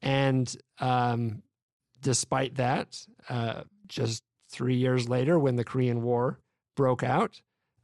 And 0.00 0.54
um, 0.78 1.42
despite 2.00 2.54
that, 2.56 3.04
uh, 3.28 3.62
just 3.88 4.22
three 4.50 4.76
years 4.76 5.08
later, 5.08 5.38
when 5.38 5.56
the 5.56 5.64
Korean 5.64 6.02
War 6.02 6.38
broke 6.76 7.02
out, 7.02 7.40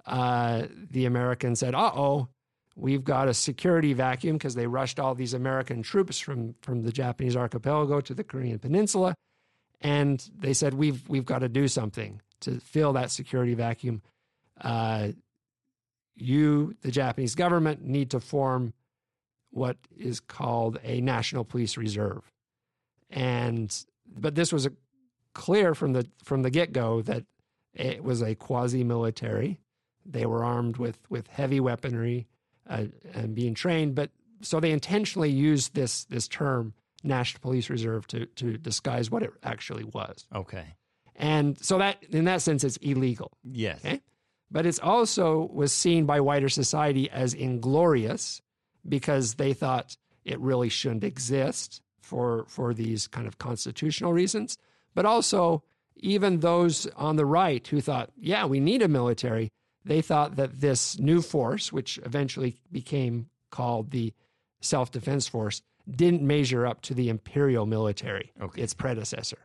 uh, 0.06 0.66
the 0.90 1.06
Americans 1.06 1.58
said, 1.60 1.74
"Uh 1.74 1.90
oh, 1.94 2.28
we've 2.76 3.02
got 3.04 3.28
a 3.28 3.34
security 3.34 3.92
vacuum," 3.94 4.36
because 4.36 4.54
they 4.54 4.66
rushed 4.66 5.00
all 5.00 5.14
these 5.14 5.34
American 5.34 5.82
troops 5.82 6.20
from 6.20 6.54
from 6.60 6.82
the 6.82 6.92
Japanese 6.92 7.36
archipelago 7.36 8.00
to 8.02 8.14
the 8.14 8.22
Korean 8.22 8.58
Peninsula, 8.58 9.14
and 9.84 10.28
they 10.36 10.52
said, 10.52 10.74
"We've 10.74 11.08
we've 11.08 11.24
got 11.24 11.40
to 11.40 11.48
do 11.48 11.68
something 11.68 12.20
to 12.40 12.58
fill 12.58 12.94
that 12.94 13.12
security 13.12 13.54
vacuum." 13.54 14.02
Uh, 14.60 15.12
you, 16.16 16.74
the 16.82 16.90
Japanese 16.90 17.34
government, 17.34 17.84
need 17.84 18.10
to 18.10 18.20
form 18.20 18.72
what 19.50 19.76
is 19.96 20.18
called 20.18 20.80
a 20.82 21.00
national 21.00 21.44
police 21.44 21.76
reserve 21.76 22.22
and 23.10 23.84
but 24.06 24.34
this 24.34 24.52
was 24.52 24.66
a, 24.66 24.72
clear 25.32 25.74
from 25.74 25.92
the 25.92 26.06
from 26.22 26.42
the 26.42 26.50
get-go 26.50 27.02
that 27.02 27.24
it 27.72 28.02
was 28.04 28.22
a 28.22 28.34
quasi-military 28.34 29.60
they 30.04 30.26
were 30.26 30.44
armed 30.44 30.76
with 30.76 30.98
with 31.08 31.26
heavy 31.28 31.60
weaponry 31.60 32.26
uh, 32.68 32.84
and 33.14 33.34
being 33.34 33.54
trained 33.54 33.94
but 33.94 34.10
so 34.42 34.60
they 34.60 34.72
intentionally 34.72 35.30
used 35.30 35.74
this 35.74 36.04
this 36.04 36.28
term 36.28 36.74
national 37.04 37.40
police 37.40 37.70
reserve 37.70 38.06
to 38.08 38.26
to 38.26 38.56
disguise 38.58 39.10
what 39.10 39.22
it 39.22 39.30
actually 39.42 39.84
was 39.84 40.26
Okay. 40.34 40.64
and 41.14 41.56
so 41.58 41.78
that 41.78 42.02
in 42.10 42.24
that 42.24 42.42
sense 42.42 42.64
it's 42.64 42.76
illegal 42.78 43.30
Yes. 43.44 43.78
Okay. 43.84 44.00
but 44.50 44.66
it's 44.66 44.78
also 44.80 45.48
was 45.52 45.72
seen 45.72 46.06
by 46.06 46.20
wider 46.20 46.48
society 46.48 47.08
as 47.10 47.34
inglorious 47.34 48.40
because 48.88 49.34
they 49.34 49.52
thought 49.52 49.96
it 50.24 50.38
really 50.40 50.68
shouldn't 50.70 51.04
exist 51.04 51.80
for 52.00 52.44
for 52.48 52.74
these 52.74 53.06
kind 53.06 53.26
of 53.26 53.38
constitutional 53.38 54.12
reasons 54.12 54.56
but 54.94 55.04
also 55.06 55.62
even 55.96 56.40
those 56.40 56.86
on 56.96 57.16
the 57.16 57.26
right 57.26 57.66
who 57.68 57.80
thought 57.80 58.10
yeah 58.16 58.44
we 58.46 58.60
need 58.60 58.82
a 58.82 58.88
military 58.88 59.50
they 59.84 60.00
thought 60.02 60.36
that 60.36 60.60
this 60.60 60.98
new 60.98 61.20
force 61.20 61.72
which 61.72 61.98
eventually 62.04 62.56
became 62.72 63.28
called 63.50 63.90
the 63.90 64.12
self-defense 64.60 65.28
force 65.28 65.62
didn't 65.90 66.22
measure 66.22 66.66
up 66.66 66.80
to 66.82 66.94
the 66.94 67.08
imperial 67.08 67.66
military 67.66 68.32
Okay. 68.40 68.62
its 68.62 68.74
predecessor 68.74 69.38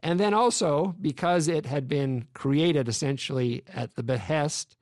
and 0.00 0.18
then 0.20 0.32
also 0.34 0.94
because 1.00 1.48
it 1.48 1.66
had 1.66 1.88
been 1.88 2.26
created 2.34 2.88
essentially 2.88 3.62
at 3.74 3.94
the 3.94 4.02
behest 4.02 4.76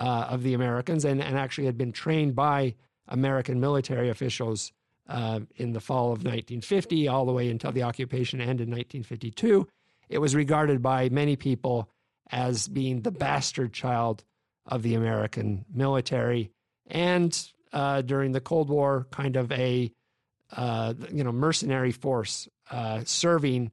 uh, 0.00 0.26
of 0.28 0.42
the 0.42 0.54
Americans 0.54 1.04
and, 1.04 1.22
and 1.22 1.36
actually 1.38 1.66
had 1.66 1.78
been 1.78 1.92
trained 1.92 2.34
by 2.34 2.74
American 3.08 3.60
military 3.60 4.08
officials 4.08 4.72
uh, 5.08 5.40
in 5.56 5.72
the 5.72 5.80
fall 5.80 6.06
of 6.06 6.18
1950 6.18 7.08
all 7.08 7.24
the 7.24 7.32
way 7.32 7.48
until 7.50 7.72
the 7.72 7.82
occupation 7.82 8.40
ended 8.40 8.68
in 8.68 8.74
1952, 8.74 9.66
it 10.08 10.18
was 10.18 10.34
regarded 10.34 10.82
by 10.82 11.08
many 11.08 11.36
people 11.36 11.88
as 12.30 12.68
being 12.68 13.00
the 13.00 13.10
bastard 13.10 13.72
child 13.72 14.22
of 14.66 14.82
the 14.82 14.94
American 14.94 15.64
military 15.72 16.50
and 16.88 17.48
uh, 17.72 18.00
during 18.02 18.32
the 18.32 18.40
Cold 18.40 18.70
War, 18.70 19.06
kind 19.10 19.36
of 19.36 19.50
a 19.52 19.92
uh, 20.56 20.94
you 21.12 21.24
know 21.24 21.32
mercenary 21.32 21.92
force 21.92 22.48
uh, 22.70 23.02
serving 23.04 23.70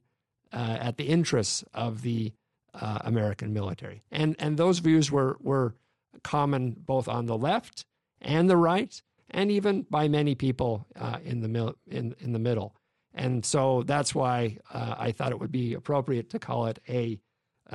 uh, 0.52 0.76
at 0.80 0.96
the 0.96 1.04
interests 1.04 1.64
of 1.74 2.02
the 2.02 2.32
uh, 2.74 2.98
American 3.02 3.52
military, 3.52 4.02
and 4.10 4.36
and 4.38 4.56
those 4.56 4.80
views 4.80 5.10
were 5.10 5.36
were 5.40 5.74
common 6.22 6.76
both 6.78 7.08
on 7.08 7.26
the 7.26 7.36
left 7.36 7.84
and 8.20 8.48
the 8.50 8.56
right, 8.56 9.02
and 9.30 9.50
even 9.50 9.82
by 9.90 10.08
many 10.08 10.34
people 10.34 10.86
uh, 10.96 11.18
in 11.24 11.40
the 11.40 11.48
mil- 11.48 11.76
in 11.86 12.14
in 12.20 12.32
the 12.32 12.38
middle. 12.38 12.74
And 13.14 13.46
so 13.46 13.82
that's 13.82 14.14
why 14.14 14.58
uh, 14.70 14.94
I 14.98 15.12
thought 15.12 15.32
it 15.32 15.40
would 15.40 15.52
be 15.52 15.72
appropriate 15.72 16.30
to 16.30 16.38
call 16.38 16.66
it 16.66 16.78
a 16.88 17.18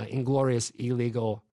inglorious 0.08 0.70
illegal 0.78 1.44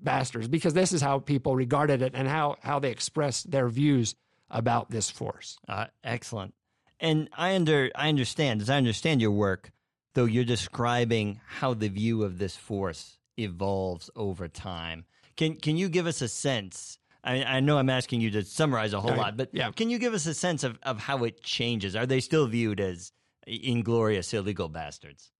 bastards 0.00 0.48
because 0.48 0.74
this 0.74 0.92
is 0.92 1.02
how 1.02 1.18
people 1.18 1.54
regarded 1.54 2.02
it 2.02 2.12
and 2.14 2.28
how 2.28 2.56
how 2.60 2.78
they 2.78 2.90
expressed 2.90 3.50
their 3.50 3.68
views 3.68 4.14
about 4.50 4.90
this 4.90 5.10
force. 5.10 5.58
Uh, 5.68 5.86
excellent. 6.04 6.54
And 7.00 7.28
I 7.36 7.54
under 7.54 7.90
I 7.94 8.08
understand 8.08 8.60
as 8.60 8.70
I 8.70 8.76
understand 8.76 9.20
your 9.20 9.30
work, 9.30 9.70
though 10.14 10.26
you're 10.26 10.44
describing 10.44 11.40
how 11.46 11.74
the 11.74 11.88
view 11.88 12.22
of 12.22 12.38
this 12.38 12.56
force 12.56 13.18
evolves 13.36 14.10
over 14.14 14.48
time. 14.48 15.04
Can 15.36 15.56
can 15.56 15.76
you 15.76 15.88
give 15.88 16.06
us 16.06 16.20
a 16.20 16.28
sense? 16.28 16.98
I, 17.22 17.42
I 17.44 17.60
know 17.60 17.78
I'm 17.78 17.90
asking 17.90 18.20
you 18.22 18.30
to 18.32 18.44
summarize 18.44 18.92
a 18.94 19.00
whole 19.00 19.10
Right. 19.10 19.18
lot, 19.18 19.36
but 19.36 19.50
Yeah. 19.52 19.70
can 19.72 19.90
you 19.90 19.98
give 19.98 20.14
us 20.14 20.24
a 20.26 20.32
sense 20.34 20.64
of, 20.64 20.78
of 20.82 20.98
how 21.00 21.24
it 21.24 21.42
changes? 21.42 21.94
Are 21.94 22.06
they 22.06 22.20
still 22.20 22.46
viewed 22.46 22.80
as 22.80 23.12
inglorious 23.46 24.32
illegal 24.32 24.68
bastards? 24.68 25.30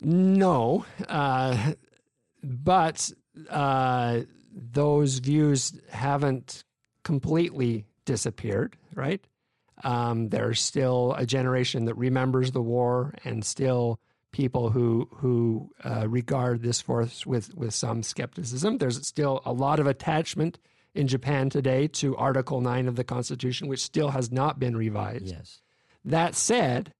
No, 0.00 0.84
uh, 1.08 1.72
but 2.42 3.10
uh, 3.50 4.20
those 4.52 5.18
views 5.18 5.72
haven't 5.90 6.64
completely 7.02 7.86
disappeared, 8.04 8.76
right? 8.94 9.24
Um, 9.82 10.28
there's 10.28 10.60
still 10.60 11.14
a 11.16 11.26
generation 11.26 11.86
that 11.86 11.94
remembers 11.94 12.52
the 12.52 12.62
war, 12.62 13.14
and 13.24 13.44
still 13.44 13.98
people 14.32 14.70
who 14.70 15.08
who 15.12 15.70
uh, 15.84 16.08
regard 16.08 16.62
this 16.62 16.80
force 16.80 17.26
with 17.26 17.54
with 17.54 17.74
some 17.74 18.02
skepticism. 18.02 18.78
There's 18.78 19.06
still 19.06 19.42
a 19.44 19.52
lot 19.52 19.80
of 19.80 19.86
attachment 19.86 20.58
in 20.94 21.08
Japan 21.08 21.50
today 21.50 21.88
to 21.88 22.16
Article 22.16 22.60
Nine 22.60 22.86
of 22.86 22.96
the 22.96 23.04
Constitution, 23.04 23.68
which 23.68 23.82
still 23.82 24.10
has 24.10 24.30
not 24.30 24.58
been 24.58 24.76
revised. 24.76 25.26
Yes. 25.26 25.60
That 26.04 26.34
said, 26.34 26.92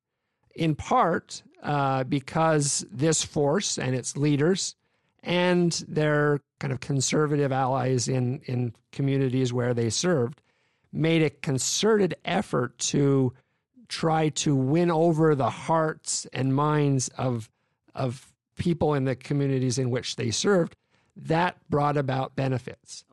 in 0.55 0.75
part 0.75 1.43
uh, 1.63 2.05
because 2.05 2.85
this 2.91 3.23
force 3.23 3.79
and 3.79 3.95
its 3.95 4.17
leaders 4.17 4.77
and 5.23 5.73
their 5.89 6.41
kind 6.59 6.73
of 6.73 6.81
conservative 6.81 7.53
allies 7.53 8.09
in, 8.09 8.41
in 8.45 8.75
communities 8.93 9.53
where 9.53 9.75
they 9.75 9.91
served 9.91 10.41
made 10.95 11.23
a 11.23 11.31
concerted 11.31 12.15
effort 12.25 12.79
to 12.79 13.33
try 13.89 14.29
to 14.31 14.55
win 14.55 14.91
over 14.91 15.35
the 15.35 15.51
hearts 15.51 16.27
and 16.33 16.55
minds 16.55 17.09
of, 17.19 17.51
of 17.95 18.33
people 18.57 18.95
in 18.95 19.05
the 19.05 19.17
communities 19.17 19.79
in 19.79 19.91
which 19.91 20.17
they 20.17 20.31
served. 20.31 20.77
That 21.17 21.57
brought 21.69 21.97
about 21.97 22.37
benefits. 22.37 23.05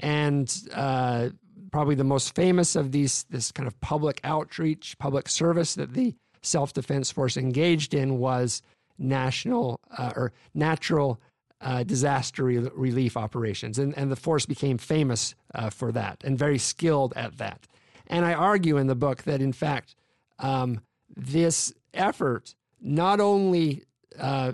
And 0.00 0.52
uh, 0.72 1.30
probably 1.70 1.94
the 1.94 2.04
most 2.04 2.34
famous 2.34 2.76
of 2.76 2.92
these, 2.92 3.24
this 3.30 3.52
kind 3.52 3.66
of 3.66 3.78
public 3.80 4.20
outreach, 4.24 4.96
public 4.98 5.28
service 5.28 5.74
that 5.74 5.92
the 5.92 6.14
Self 6.42 6.72
Defense 6.72 7.10
Force 7.10 7.36
engaged 7.36 7.94
in 7.94 8.18
was 8.18 8.62
national 8.98 9.80
uh, 9.96 10.12
or 10.14 10.32
natural 10.54 11.20
uh, 11.64 11.82
disaster 11.82 12.44
re- 12.44 12.70
relief 12.74 13.16
operations. 13.16 13.78
And, 13.78 13.96
and 13.96 14.12
the 14.12 14.16
force 14.16 14.46
became 14.46 14.78
famous 14.78 15.34
uh, 15.54 15.70
for 15.70 15.90
that 15.92 16.22
and 16.22 16.38
very 16.38 16.58
skilled 16.58 17.14
at 17.16 17.38
that. 17.38 17.66
And 18.06 18.24
I 18.24 18.34
argue 18.34 18.76
in 18.76 18.86
the 18.86 18.94
book 18.94 19.22
that, 19.22 19.40
in 19.40 19.52
fact, 19.52 19.96
um, 20.38 20.80
this 21.16 21.72
effort 21.94 22.54
not 22.80 23.18
only 23.18 23.84
uh, 24.18 24.52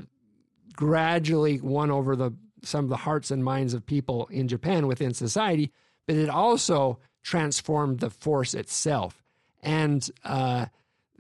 gradually 0.75 1.61
won 1.61 1.90
over 1.90 2.14
the 2.17 2.33
some 2.62 2.85
of 2.85 2.90
the 2.90 2.97
hearts 2.97 3.31
and 3.31 3.43
minds 3.43 3.73
of 3.73 3.87
people 3.87 4.29
in 4.31 4.47
Japan 4.47 4.87
within 4.87 5.14
society, 5.14 5.73
but 6.07 6.14
it 6.14 6.29
also 6.29 6.99
transformed 7.23 8.00
the 8.00 8.11
force 8.11 8.52
itself. 8.52 9.25
And 9.62 10.09
uh, 10.25 10.67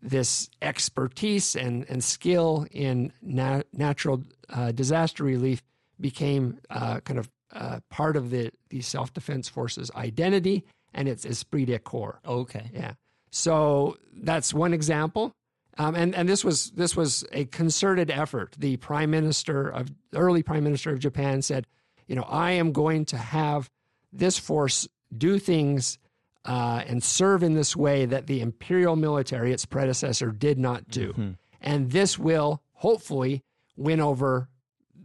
this 0.02 0.50
expertise 0.60 1.56
and, 1.56 1.86
and 1.88 2.04
skill 2.04 2.66
in 2.70 3.12
na- 3.22 3.62
natural 3.72 4.22
uh, 4.50 4.72
disaster 4.72 5.24
relief 5.24 5.62
became 6.00 6.58
uh, 6.70 7.00
kind 7.00 7.18
of 7.18 7.30
uh, 7.52 7.80
part 7.90 8.16
of 8.16 8.30
the, 8.30 8.50
the 8.68 8.80
self 8.80 9.12
defense 9.12 9.48
force's 9.48 9.90
identity 9.94 10.64
and 10.94 11.08
its 11.08 11.24
esprit 11.24 11.66
de 11.66 11.78
corps. 11.78 12.20
Okay. 12.26 12.70
Yeah. 12.72 12.92
So 13.30 13.96
that's 14.12 14.52
one 14.52 14.74
example. 14.74 15.32
Um, 15.78 15.94
and 15.94 16.14
and 16.14 16.28
this 16.28 16.44
was 16.44 16.70
this 16.72 16.96
was 16.96 17.24
a 17.32 17.44
concerted 17.46 18.10
effort. 18.10 18.54
The 18.58 18.76
prime 18.78 19.10
minister 19.10 19.68
of 19.68 19.88
early 20.14 20.42
prime 20.42 20.64
minister 20.64 20.90
of 20.90 20.98
Japan 20.98 21.42
said, 21.42 21.66
you 22.06 22.16
know, 22.16 22.26
I 22.28 22.52
am 22.52 22.72
going 22.72 23.04
to 23.06 23.16
have 23.16 23.70
this 24.12 24.36
force 24.36 24.88
do 25.16 25.38
things 25.38 25.98
uh, 26.44 26.82
and 26.86 27.02
serve 27.02 27.42
in 27.42 27.54
this 27.54 27.76
way 27.76 28.04
that 28.06 28.26
the 28.26 28.40
imperial 28.40 28.96
military, 28.96 29.52
its 29.52 29.64
predecessor, 29.64 30.32
did 30.32 30.58
not 30.58 30.88
do, 30.88 31.14
and 31.60 31.90
this 31.92 32.18
will 32.18 32.62
hopefully 32.72 33.42
win 33.76 34.00
over 34.00 34.48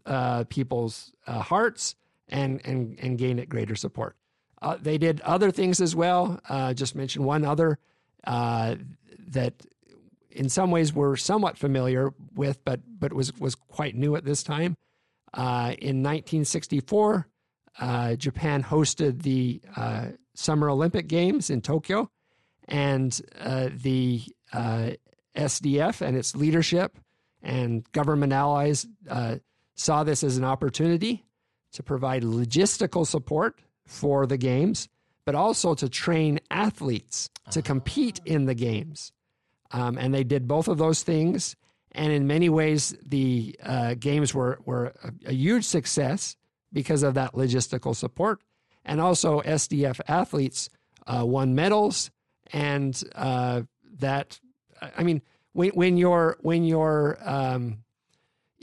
uh, 0.05 0.43
people's 0.45 1.11
uh, 1.27 1.39
hearts 1.39 1.95
and 2.29 2.61
and 2.65 2.97
and 2.99 3.17
gain 3.17 3.39
it 3.39 3.49
greater 3.49 3.75
support. 3.75 4.15
Uh, 4.61 4.77
they 4.81 4.97
did 4.97 5.21
other 5.21 5.51
things 5.51 5.81
as 5.81 5.95
well. 5.95 6.39
Uh, 6.49 6.73
just 6.73 6.95
mention 6.95 7.23
one 7.23 7.45
other 7.45 7.77
uh, 8.25 8.75
that, 9.27 9.53
in 10.31 10.49
some 10.49 10.71
ways, 10.71 10.93
we're 10.93 11.15
somewhat 11.15 11.57
familiar 11.57 12.13
with, 12.33 12.63
but 12.65 12.79
but 12.87 13.13
was 13.13 13.33
was 13.39 13.55
quite 13.55 13.95
new 13.95 14.15
at 14.15 14.25
this 14.25 14.43
time. 14.43 14.75
Uh, 15.33 15.75
in 15.79 16.01
1964, 16.01 17.27
uh, 17.79 18.15
Japan 18.15 18.63
hosted 18.63 19.21
the 19.23 19.61
Summer 20.33 20.69
Olympic 20.69 21.07
Games 21.07 21.49
in 21.49 21.61
Tokyo, 21.61 22.09
and 22.67 23.11
the 23.43 24.23
SDF 25.35 26.01
and 26.01 26.15
its 26.15 26.35
leadership 26.35 26.97
and 27.45 27.89
government 27.91 28.33
allies 28.33 28.87
uh, 29.09 29.35
saw 29.75 30.03
this 30.03 30.23
as 30.23 30.37
an 30.37 30.43
opportunity 30.43 31.25
to 31.73 31.83
provide 31.83 32.23
logistical 32.23 33.05
support 33.05 33.59
for 33.85 34.25
the 34.25 34.37
games, 34.37 34.87
but 35.25 35.35
also 35.35 35.75
to 35.75 35.89
train 35.89 36.39
athletes 36.49 37.29
to 37.51 37.61
compete 37.61 38.19
in 38.25 38.45
the 38.45 38.55
games. 38.55 39.11
Um, 39.71 39.97
and 39.97 40.13
they 40.13 40.23
did 40.23 40.47
both 40.47 40.67
of 40.67 40.77
those 40.77 41.03
things. 41.03 41.55
And 41.91 42.11
in 42.11 42.27
many 42.27 42.49
ways, 42.49 42.95
the 43.05 43.57
uh, 43.63 43.95
games 43.95 44.33
were, 44.33 44.59
were 44.65 44.93
a, 45.03 45.11
a 45.27 45.33
huge 45.33 45.65
success 45.65 46.35
because 46.71 47.03
of 47.03 47.13
that 47.15 47.33
logistical 47.33 47.95
support. 47.95 48.41
And 48.83 49.01
also, 49.01 49.41
SDF 49.41 49.99
athletes 50.07 50.69
uh, 51.07 51.25
won 51.25 51.55
medals. 51.55 52.11
And 52.53 53.01
uh, 53.15 53.63
that, 53.99 54.39
I 54.81 55.03
mean, 55.03 55.21
when, 55.53 55.71
when 55.71 55.97
you're, 55.97 56.37
when 56.41 56.63
you're 56.63 57.17
um, 57.23 57.84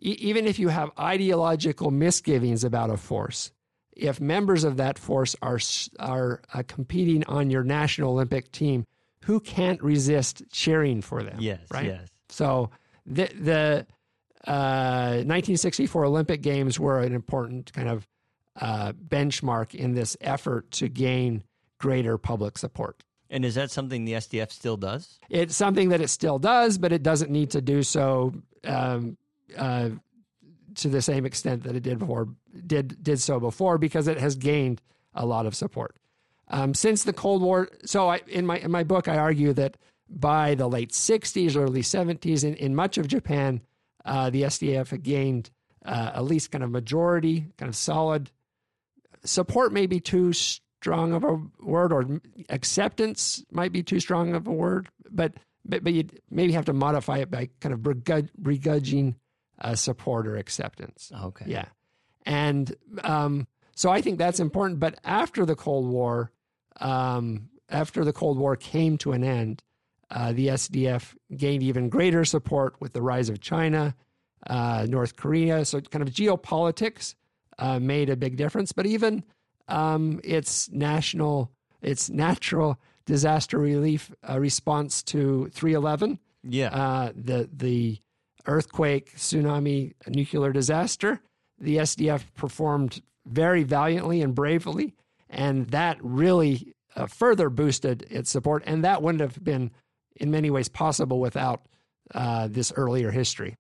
e- 0.03 0.19
even 0.21 0.47
if 0.47 0.59
you 0.59 0.69
have 0.69 0.91
ideological 0.99 1.91
misgivings 1.91 2.65
about 2.65 2.91
a 2.91 2.97
force, 2.97 3.53
if 3.97 4.21
members 4.21 4.65
of 4.65 4.77
that 4.77 4.99
force 4.99 5.37
are 5.43 5.59
are 6.01 6.43
uh, 6.55 6.63
competing 6.67 7.25
on 7.25 7.51
your 7.51 7.63
national 7.63 8.13
Olympic 8.13 8.51
team, 8.53 8.87
who 9.25 9.41
can't 9.41 9.83
resist 9.83 10.43
cheering 10.51 11.03
for 11.03 11.23
them? 11.23 11.37
Yes. 11.41 11.61
right. 11.71 11.87
Yes. 11.87 12.09
So 12.29 12.71
the 13.07 13.27
the 13.27 13.87
uh, 14.47 15.23
1964 15.25 16.05
Olympic 16.05 16.43
Games 16.43 16.81
were 16.81 17.01
an 17.01 17.15
important 17.15 17.73
kind 17.73 17.89
of 17.89 18.09
uh, 18.61 18.93
benchmark 18.93 19.75
in 19.75 19.95
this 19.95 20.17
effort 20.21 20.71
to 20.73 20.89
gain 20.89 21.45
greater 21.79 22.19
public 22.19 22.59
support. 22.59 23.03
And 23.31 23.45
is 23.45 23.55
that 23.55 23.71
something 23.71 24.05
the 24.05 24.13
SDF 24.13 24.51
still 24.51 24.77
does? 24.77 25.19
It's 25.31 25.57
something 25.57 25.89
that 25.89 26.03
it 26.03 26.09
still 26.09 26.39
does, 26.39 26.77
but 26.77 26.93
it 26.93 27.03
doesn't 27.03 27.31
need 27.31 27.51
to 27.53 27.63
do 27.63 27.83
so 27.83 28.35
um, 28.65 29.17
uh, 29.57 29.91
to 30.77 30.89
the 30.89 31.03
same 31.03 31.27
extent 31.27 31.65
that 31.65 31.77
it 31.77 31.83
did 31.83 31.99
before 31.99 32.29
did 32.67 33.03
did 33.03 33.21
so 33.21 33.41
before 33.41 33.79
because 33.79 34.09
it 34.09 34.19
has 34.19 34.37
gained 34.37 34.81
a 35.15 35.27
lot 35.27 35.47
of 35.47 35.55
support 35.55 35.97
um, 36.53 36.75
since 36.75 37.05
the 37.05 37.13
Cold 37.13 37.43
War. 37.43 37.69
So 37.85 38.09
I, 38.09 38.21
in 38.29 38.47
my 38.47 38.59
in 38.59 38.71
my 38.71 38.85
book, 38.85 39.09
I 39.09 39.17
argue 39.17 39.53
that 39.55 39.77
by 40.09 40.55
the 40.55 40.69
late 40.69 40.91
'60s, 40.93 41.57
early 41.57 41.83
'70s, 41.83 42.45
in, 42.45 42.55
in 42.55 42.75
much 42.75 42.99
of 42.99 43.09
Japan, 43.09 43.63
uh, 44.05 44.31
the 44.31 44.43
SDF 44.43 44.91
had 44.91 45.03
gained 45.03 45.51
uh, 45.85 46.13
at 46.15 46.25
least 46.25 46.51
kind 46.53 46.63
of 46.63 46.71
majority, 46.71 47.47
kind 47.57 47.69
of 47.69 47.75
solid 47.75 48.31
support. 49.25 49.73
Maybe 49.73 49.99
too 49.99 50.33
strong 50.33 51.13
of 51.13 51.25
a 51.25 51.41
word, 51.61 51.93
or 51.93 52.21
acceptance 52.51 53.45
might 53.51 53.73
be 53.73 53.83
too 53.83 53.99
strong 53.99 54.35
of 54.35 54.47
a 54.47 54.53
word, 54.53 54.89
but 55.11 55.33
but, 55.65 55.83
but 55.85 55.93
you 55.93 56.09
maybe 56.31 56.53
have 56.53 56.65
to 56.67 56.73
modify 56.73 57.19
it 57.19 57.31
by 57.31 57.49
kind 57.61 57.73
of 57.73 57.81
begrud- 57.81 58.31
begrudging 58.41 59.15
uh, 59.61 59.75
support 59.75 60.27
or 60.27 60.37
acceptance. 60.37 61.11
Okay. 61.25 61.45
Yeah. 61.49 61.67
And 62.25 62.75
um, 63.05 63.47
so 63.75 63.91
I 63.91 64.01
think 64.01 64.19
that's 64.19 64.41
important. 64.41 64.79
But 64.81 64.99
after 65.05 65.45
the 65.45 65.55
Cold 65.57 65.89
War, 65.89 66.31
um, 66.81 67.49
after 67.69 68.05
the 68.05 68.13
Cold 68.13 68.39
War 68.39 68.57
came 68.57 68.99
to 68.99 69.13
an 69.13 69.25
end, 69.25 69.63
uh, 70.11 70.33
the 70.33 70.49
SDF 70.49 71.15
gained 71.37 71.63
even 71.63 71.89
greater 71.89 72.25
support 72.25 72.75
with 72.81 72.93
the 72.93 73.01
rise 73.03 73.29
of 73.31 73.41
China, 73.41 73.95
uh, 74.47 74.87
North 74.89 75.17
Korea. 75.17 75.65
So, 75.65 75.81
kind 75.81 76.07
of 76.07 76.13
geopolitics 76.15 77.15
uh, 77.59 77.79
made 77.79 78.11
a 78.11 78.17
big 78.17 78.37
difference. 78.37 78.73
But 78.73 78.87
even 78.87 79.25
um, 79.69 80.21
its 80.23 80.71
national, 80.71 81.51
its 81.81 82.11
natural 82.11 82.79
disaster 83.07 83.59
relief 83.59 84.13
uh, 84.29 84.39
response 84.39 85.03
to 85.05 85.49
311, 85.55 86.19
Yeah. 86.45 86.69
uh, 86.69 87.13
the 87.15 87.49
the 87.53 87.99
earthquake, 88.47 89.17
tsunami, 89.17 89.95
nuclear 90.09 90.53
disaster, 90.53 91.21
the 91.59 91.77
SDF 91.79 92.23
performed 92.35 93.03
very 93.27 93.63
valiantly 93.63 94.21
and 94.21 94.35
bravely, 94.35 94.95
and 95.31 95.69
that 95.69 95.97
really 96.01 96.75
uh, 96.97 97.07
further 97.07 97.49
boosted 97.49 98.07
its 98.11 98.31
support. 98.31 98.63
And 98.67 98.85
that 98.85 99.03
wouldn't 99.03 99.21
have 99.21 99.43
been, 99.43 99.71
in 100.17 100.31
many 100.31 100.51
ways, 100.51 100.69
possible 100.69 101.21
without 101.21 101.63
uh, 102.15 102.49
this 102.51 102.73
earlier 102.77 103.11
history. 103.11 103.55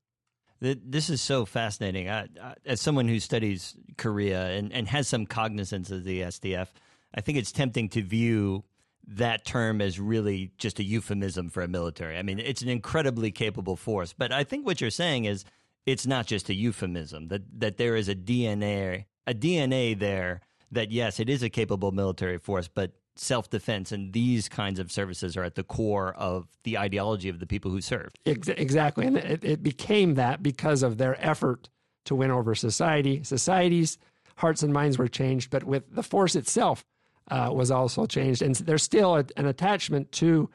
This 0.60 1.10
is 1.10 1.20
so 1.20 1.44
fascinating. 1.44 2.08
I, 2.08 2.28
I, 2.40 2.54
as 2.64 2.80
someone 2.80 3.08
who 3.08 3.18
studies 3.18 3.74
Korea 3.98 4.46
and, 4.50 4.72
and 4.72 4.86
has 4.86 5.08
some 5.08 5.26
cognizance 5.26 5.90
of 5.90 6.04
the 6.04 6.20
SDF, 6.20 6.68
I 7.12 7.20
think 7.20 7.38
it's 7.38 7.50
tempting 7.50 7.88
to 7.90 8.02
view 8.02 8.62
that 9.06 9.44
term 9.44 9.80
is 9.80 9.98
really 9.98 10.52
just 10.58 10.78
a 10.78 10.84
euphemism 10.84 11.48
for 11.48 11.62
a 11.62 11.68
military. 11.68 12.18
I 12.18 12.22
mean, 12.22 12.38
it's 12.38 12.62
an 12.62 12.68
incredibly 12.68 13.30
capable 13.30 13.76
force. 13.76 14.12
But 14.16 14.32
I 14.32 14.44
think 14.44 14.64
what 14.64 14.80
you're 14.80 14.90
saying 14.90 15.24
is 15.24 15.44
it's 15.86 16.06
not 16.06 16.26
just 16.26 16.48
a 16.48 16.54
euphemism, 16.54 17.28
that, 17.28 17.42
that 17.60 17.76
there 17.76 17.96
is 17.96 18.08
a 18.08 18.14
DNA, 18.14 19.06
a 19.26 19.34
DNA 19.34 19.98
there 19.98 20.40
that, 20.70 20.90
yes, 20.90 21.18
it 21.20 21.28
is 21.28 21.42
a 21.42 21.50
capable 21.50 21.90
military 21.90 22.38
force, 22.38 22.68
but 22.68 22.92
self 23.16 23.50
defense 23.50 23.92
and 23.92 24.12
these 24.12 24.48
kinds 24.48 24.78
of 24.78 24.90
services 24.90 25.36
are 25.36 25.44
at 25.44 25.54
the 25.54 25.62
core 25.62 26.14
of 26.14 26.46
the 26.64 26.78
ideology 26.78 27.28
of 27.28 27.40
the 27.40 27.46
people 27.46 27.70
who 27.70 27.80
serve. 27.80 28.10
Exactly. 28.24 29.06
And 29.06 29.16
it, 29.16 29.44
it 29.44 29.62
became 29.62 30.14
that 30.14 30.42
because 30.42 30.82
of 30.82 30.98
their 30.98 31.22
effort 31.24 31.68
to 32.04 32.14
win 32.14 32.30
over 32.30 32.54
society. 32.54 33.22
Society's 33.22 33.98
hearts 34.36 34.62
and 34.62 34.72
minds 34.72 34.96
were 34.98 35.08
changed, 35.08 35.50
but 35.50 35.64
with 35.64 35.94
the 35.94 36.02
force 36.02 36.34
itself 36.34 36.84
uh, 37.32 37.50
was 37.50 37.70
also 37.70 38.04
changed. 38.04 38.42
And 38.42 38.54
there's 38.56 38.82
still 38.82 39.16
a, 39.16 39.24
an 39.38 39.46
attachment 39.46 40.12
to 40.12 40.50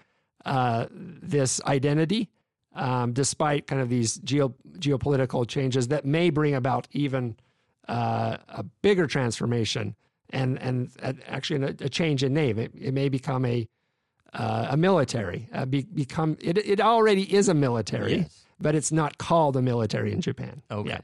uh, 0.46 0.86
this 0.92 1.60
identity, 1.64 2.30
um, 2.76 3.14
despite 3.14 3.66
kind 3.66 3.82
of 3.82 3.90
these 3.90 4.18
geo, 4.20 4.54
geopolitical 4.78 5.48
changes 5.48 5.88
that 5.88 6.06
may 6.06 6.30
bring 6.30 6.54
about 6.54 6.88
even 6.92 7.36
uh, 7.88 8.38
a 8.50 8.64
bigger 8.82 9.08
transformation 9.08 9.96
and 10.30 10.62
and 10.62 10.92
actually 11.28 11.64
a, 11.64 11.86
a 11.86 11.90
change 11.90 12.24
in 12.24 12.34
name. 12.34 12.60
It, 12.60 12.72
it 12.80 12.94
may 12.94 13.10
become 13.10 13.44
a 13.46 13.68
uh, 14.34 14.68
a 14.72 14.78
military. 14.78 15.50
Uh, 15.52 15.66
be, 15.66 15.84
become 15.84 16.38
it. 16.42 16.58
It 16.60 16.80
already 16.80 17.34
is 17.34 17.50
a 17.50 17.54
military, 17.56 18.18
yes. 18.18 18.46
but 18.60 18.76
it's 18.76 18.92
not 18.92 19.18
called 19.18 19.56
a 19.56 19.62
military 19.62 20.12
in 20.12 20.22
Japan. 20.22 20.62
Okay. 20.70 20.90
Yeah. 20.90 21.00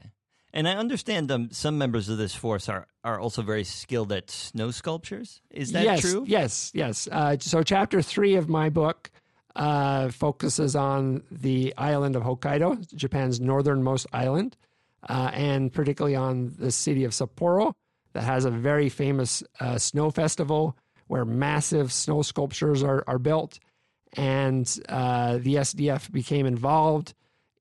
And 0.54 0.68
I 0.68 0.76
understand 0.76 1.32
um, 1.32 1.50
some 1.50 1.78
members 1.78 2.08
of 2.08 2.16
this 2.16 2.32
force 2.32 2.68
are, 2.68 2.86
are 3.02 3.18
also 3.18 3.42
very 3.42 3.64
skilled 3.64 4.12
at 4.12 4.30
snow 4.30 4.70
sculptures. 4.70 5.40
Is 5.50 5.72
that 5.72 5.82
yes, 5.82 6.00
true? 6.00 6.24
Yes, 6.28 6.70
yes. 6.72 7.08
Uh, 7.10 7.36
so, 7.40 7.64
chapter 7.64 8.00
three 8.00 8.36
of 8.36 8.48
my 8.48 8.70
book 8.70 9.10
uh, 9.56 10.10
focuses 10.10 10.76
on 10.76 11.24
the 11.28 11.74
island 11.76 12.14
of 12.14 12.22
Hokkaido, 12.22 12.94
Japan's 12.94 13.40
northernmost 13.40 14.06
island, 14.12 14.56
uh, 15.08 15.32
and 15.34 15.72
particularly 15.72 16.14
on 16.14 16.54
the 16.56 16.70
city 16.70 17.02
of 17.02 17.10
Sapporo, 17.10 17.74
that 18.12 18.22
has 18.22 18.44
a 18.44 18.50
very 18.50 18.88
famous 18.88 19.42
uh, 19.58 19.76
snow 19.76 20.12
festival 20.12 20.76
where 21.08 21.24
massive 21.24 21.92
snow 21.92 22.22
sculptures 22.22 22.84
are, 22.84 23.02
are 23.08 23.18
built. 23.18 23.58
And 24.12 24.72
uh, 24.88 25.38
the 25.38 25.56
SDF 25.56 26.12
became 26.12 26.46
involved 26.46 27.12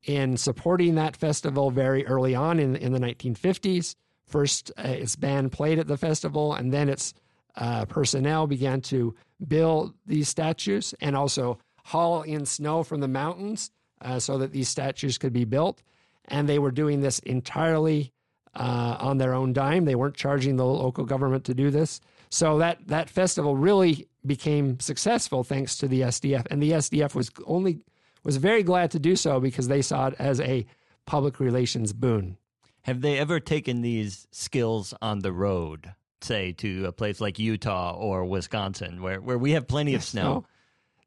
in 0.04 0.38
supporting 0.38 0.96
that 0.96 1.16
festival 1.16 1.72
very 1.72 2.06
early 2.06 2.36
on 2.36 2.60
in, 2.60 2.76
in 2.76 2.92
the 2.92 3.00
1950s. 3.00 3.96
First, 4.26 4.72
uh, 4.78 4.88
its 4.88 5.16
band 5.16 5.52
played 5.52 5.80
at 5.80 5.88
the 5.88 5.98
festival, 5.98 6.54
and 6.54 6.74
then 6.74 6.89
its 6.89 7.13
uh, 7.56 7.86
personnel 7.86 8.48
began 8.48 8.82
to 8.82 9.16
build 9.48 9.94
these 10.06 10.30
statues 10.30 10.94
and 11.02 11.16
also 11.16 11.60
haul 11.86 12.22
in 12.24 12.46
snow 12.46 12.84
from 12.84 13.02
the 13.02 13.08
mountains 13.08 13.72
uh, 14.02 14.20
so 14.20 14.38
that 14.38 14.52
these 14.52 14.70
statues 14.70 15.18
could 15.18 15.34
be 15.34 15.46
built. 15.46 15.82
And 16.26 16.48
they 16.48 16.60
were 16.60 16.72
doing 16.72 17.02
this 17.02 17.20
entirely 17.20 18.13
uh, 18.56 18.98
on 19.00 19.18
their 19.18 19.34
own 19.34 19.54
dime. 19.54 19.86
They 19.86 19.96
weren't 19.96 20.16
charging 20.16 20.56
the 20.56 20.66
local 20.66 21.06
government 21.06 21.44
to 21.46 21.54
do 21.54 21.70
this. 21.70 22.00
So 22.30 22.58
that 22.60 22.88
that 22.88 23.10
festival 23.10 23.56
really 23.56 24.08
became 24.26 24.80
successful 24.80 25.44
thanks 25.44 25.78
to 25.78 25.88
the 25.88 26.02
SDF, 26.02 26.48
and 26.50 26.63
the 26.63 26.72
SDF 26.72 27.13
was 27.13 27.30
only 27.46 27.80
was 28.24 28.38
very 28.38 28.64
glad 28.64 28.92
to 28.92 29.00
do 29.00 29.16
so 29.16 29.40
because 29.40 29.68
they 29.68 29.82
saw 29.82 30.08
it 30.08 30.16
as 30.20 30.40
a 30.40 30.66
public 31.06 31.40
relations 31.40 31.94
boon. 31.94 32.38
Have 32.84 33.02
they 33.02 33.18
ever 33.18 33.40
taken 33.40 33.82
these 33.82 34.28
skills 34.32 34.94
on 35.02 35.20
the 35.20 35.32
road, 35.32 35.94
say 36.22 36.52
to 36.54 36.86
a 36.86 36.92
place 36.92 37.22
like 37.22 37.40
Utah 37.40 37.96
or 37.96 38.26
Wisconsin, 38.26 39.02
where 39.02 39.22
where 39.22 39.38
we 39.38 39.52
have 39.52 39.68
plenty 39.68 39.96
of 39.96 40.04
snow? 40.04 40.24
No, 40.24 40.46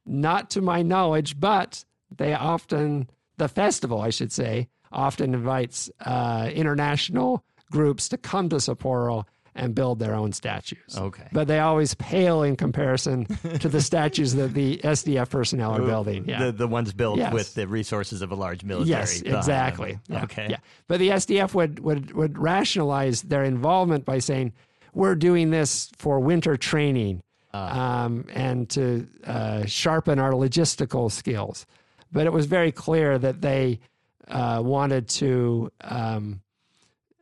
not 0.07 0.51
to 0.51 0.61
my 0.61 0.83
knowledge, 0.83 1.39
but 1.39 1.85
they 2.15 2.35
often 2.35 3.09
the 3.37 3.49
festival, 3.49 4.01
I 4.01 4.11
should 4.11 4.33
say, 4.33 4.69
often 4.91 5.35
invites 5.35 5.91
uh, 6.01 6.51
international 6.53 7.45
groups 7.71 8.09
to 8.09 8.17
come 8.17 8.49
to 8.49 8.57
Sapporo 8.57 9.25
and 9.57 9.75
build 9.75 9.99
their 9.99 10.15
own 10.15 10.33
statues. 10.33 10.97
Okay. 10.97 11.27
But 11.33 11.49
they 11.49 11.59
always 11.59 11.95
pale 11.95 12.43
in 12.43 12.57
comparison 12.57 13.25
to 13.59 13.69
the 13.69 13.81
statues 13.81 14.35
that 14.35 14.55
the 14.55 14.79
SDF 14.85 15.31
personnel 15.31 15.73
are 15.77 15.83
building. 15.83 16.29
Yeah. 16.29 16.47
The, 16.47 16.53
the 16.53 16.69
ones 16.69 16.93
built 16.93 17.19
yes. 17.19 17.33
with 17.33 17.55
the 17.55 17.67
resources 17.67 18.23
of 18.23 18.31
a 18.31 18.35
large 18.35 18.63
military. 18.63 18.91
Yes, 18.91 19.23
exactly. 19.23 19.99
Yeah. 20.09 20.25
Okay. 20.25 20.47
Yeah. 20.51 20.59
But 20.87 21.01
the 21.01 21.09
SDF 21.09 21.55
would, 21.55 21.81
would, 21.81 22.13
would 22.13 22.39
rationalize 22.39 23.23
their 23.23 23.45
involvement 23.45 24.05
by 24.05 24.19
saying, 24.19 24.53
we're 24.95 25.15
doing 25.15 25.51
this 25.51 25.91
for 25.97 26.21
winter 26.21 26.57
training 26.57 27.23
uh. 27.53 27.59
um, 27.59 28.27
and 28.33 28.69
to 28.71 29.07
uh, 29.27 29.67
sharpen 29.67 30.19
our 30.19 30.33
logistical 30.33 31.11
skills. 31.11 31.67
But 32.13 32.27
it 32.27 32.33
was 32.33 32.47
very 32.47 32.73
clear 32.73 33.19
that 33.19 33.41
they 33.41 33.81
uh, 34.29 34.63
wanted 34.65 35.09
to 35.09 35.71
um, 35.83 36.41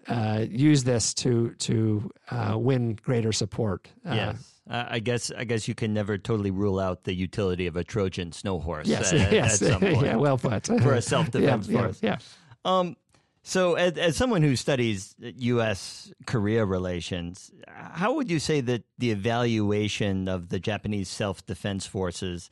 uh, 0.08 0.44
use 0.48 0.84
this 0.84 1.14
to 1.14 1.50
to 1.50 2.10
uh, 2.30 2.56
win 2.58 2.98
greater 3.02 3.32
support. 3.32 3.88
Uh, 4.08 4.14
yes. 4.14 4.50
I 4.66 4.98
guess 4.98 5.30
I 5.30 5.44
guess 5.44 5.68
you 5.68 5.74
can 5.74 5.92
never 5.92 6.16
totally 6.16 6.50
rule 6.50 6.80
out 6.80 7.04
the 7.04 7.12
utility 7.12 7.66
of 7.66 7.76
a 7.76 7.84
Trojan 7.84 8.32
snow 8.32 8.58
horse. 8.58 8.86
Yes, 8.86 9.12
at, 9.12 9.32
yes, 9.32 9.60
at 9.60 9.82
yeah, 10.02 10.16
well 10.16 10.38
put 10.38 10.66
for 10.66 10.94
a 10.94 11.02
self 11.02 11.30
defense 11.30 11.68
yeah, 11.70 11.80
force. 11.80 11.98
Yeah. 12.02 12.16
yeah. 12.64 12.78
Um, 12.78 12.96
so, 13.42 13.74
as, 13.74 13.98
as, 13.98 14.16
someone 14.16 14.40
who 14.40 14.56
studies 14.56 15.14
U.S. 15.18 16.10
Korea 16.24 16.64
relations, 16.64 17.50
how 17.68 18.14
would 18.14 18.30
you 18.30 18.38
say 18.38 18.62
that 18.62 18.84
the 18.96 19.10
evaluation 19.10 20.28
of 20.28 20.48
the 20.48 20.58
Japanese 20.58 21.10
self 21.10 21.44
defense 21.44 21.84
forces 21.84 22.48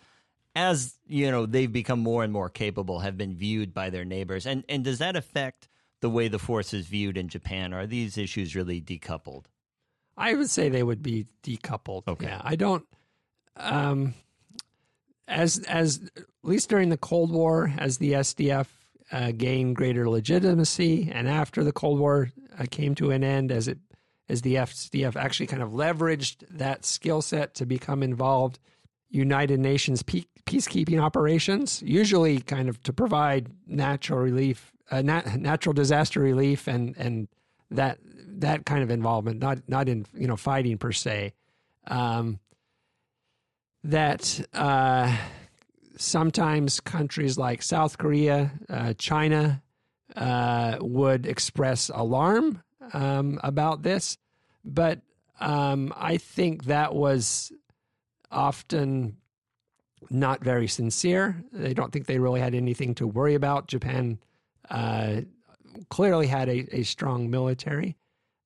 as 0.55 0.99
you 1.07 1.31
know 1.31 1.47
they've 1.47 1.73
become 1.73 2.01
more 2.01 2.23
and 2.25 2.33
more 2.33 2.51
capable 2.51 2.99
have 2.99 3.17
been 3.17 3.35
viewed 3.35 3.73
by 3.73 3.89
their 3.89 4.05
neighbors 4.05 4.47
and 4.47 4.65
and 4.69 4.85
does 4.85 4.99
that 4.99 5.17
affect 5.17 5.69
the 6.03 6.11
way 6.11 6.29
the 6.29 6.39
force 6.39 6.75
is 6.75 6.87
viewed 6.87 7.17
in 7.17 7.29
Japan 7.29 7.73
are 7.73 7.87
these 7.87 8.19
issues 8.19 8.55
really 8.55 8.81
decoupled? 8.81 9.45
I 10.17 10.35
would 10.35 10.51
say 10.51 10.69
they 10.69 10.83
would 10.83 11.03
be 11.03 11.27
decoupled 11.43 12.03
okay. 12.07 12.27
yeah, 12.27 12.43
I 12.45 12.57
don't 12.57 12.85
um 13.57 14.15
as 15.27 15.59
as 15.61 16.11
at 16.17 16.25
least 16.43 16.69
during 16.69 16.91
the 16.91 16.99
Cold 16.99 17.31
War 17.31 17.73
as 17.79 17.97
the 17.97 18.13
SDF 18.13 18.67
uh, 19.11 19.33
gained 19.33 19.77
greater 19.77 20.09
legitimacy 20.09 21.11
and 21.13 21.29
after 21.29 21.65
the 21.65 21.73
Cold 21.73 21.99
War 21.99 22.31
uh, 22.59 22.65
came 22.71 22.95
to 22.97 23.11
an 23.11 23.25
end 23.25 23.51
as 23.51 23.69
it 23.69 23.79
as 24.29 24.43
the 24.43 24.57
SDF 24.57 25.17
actually 25.17 25.47
kind 25.47 25.63
of 25.63 25.71
leveraged 25.71 26.45
that 26.51 26.85
skill 26.85 27.23
set 27.23 27.55
to 27.55 27.67
become 27.67 28.03
involved 28.03 28.59
United 29.13 29.61
Nations 29.61 30.03
peacekeeping 30.03 31.01
operations, 31.01 31.83
usually 31.85 32.41
kind 32.41 32.69
of 32.69 32.83
to 32.83 32.93
provide 32.93 33.51
natural 33.67 34.19
relief, 34.19 34.73
uh, 34.91 35.03
nat- 35.03 35.39
natural 35.39 35.75
disaster 35.75 36.21
relief, 36.21 36.67
and 36.67 36.97
and 36.97 37.29
that 37.71 37.99
that 38.39 38.65
kind 38.65 38.83
of 38.83 38.91
involvement, 38.91 39.39
not 39.39 39.59
not 39.69 39.89
in 39.89 40.07
you 40.15 40.27
know 40.27 40.37
fighting 40.37 40.79
per 40.79 40.93
se. 40.93 41.35
Um, 41.87 42.41
that 43.85 44.41
uh, 44.55 45.15
sometimes 45.97 46.81
countries 46.81 47.37
like 47.37 47.63
South 47.63 47.99
Korea, 47.99 48.53
uh, 48.71 48.95
China 48.95 49.63
uh, 50.17 50.79
would 50.81 51.27
express 51.27 51.91
alarm 51.93 52.63
um, 52.93 53.41
about 53.43 53.83
this, 53.83 54.17
but 54.65 55.01
um, 55.41 55.93
I 55.97 56.17
think 56.19 56.65
that 56.65 56.95
was 56.95 57.53
often 58.33 59.17
not 60.11 60.43
very 60.43 60.67
sincere. 60.67 61.43
They 61.53 61.75
don't 61.75 61.93
think 61.93 62.07
they 62.07 62.19
really 62.19 62.41
had 62.41 62.55
anything 62.55 62.95
to 62.97 63.07
worry 63.07 63.35
about. 63.35 63.69
Japan 63.69 64.19
uh, 64.71 65.23
clearly 65.91 66.27
had 66.27 66.49
a, 66.49 66.77
a 66.77 66.83
strong 66.83 67.31
military. 67.31 67.97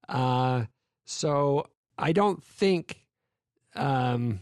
Uh, 0.09 0.65
so 1.05 1.67
I 1.99 2.13
don't 2.13 2.43
think 2.43 3.05
um, 3.75 4.41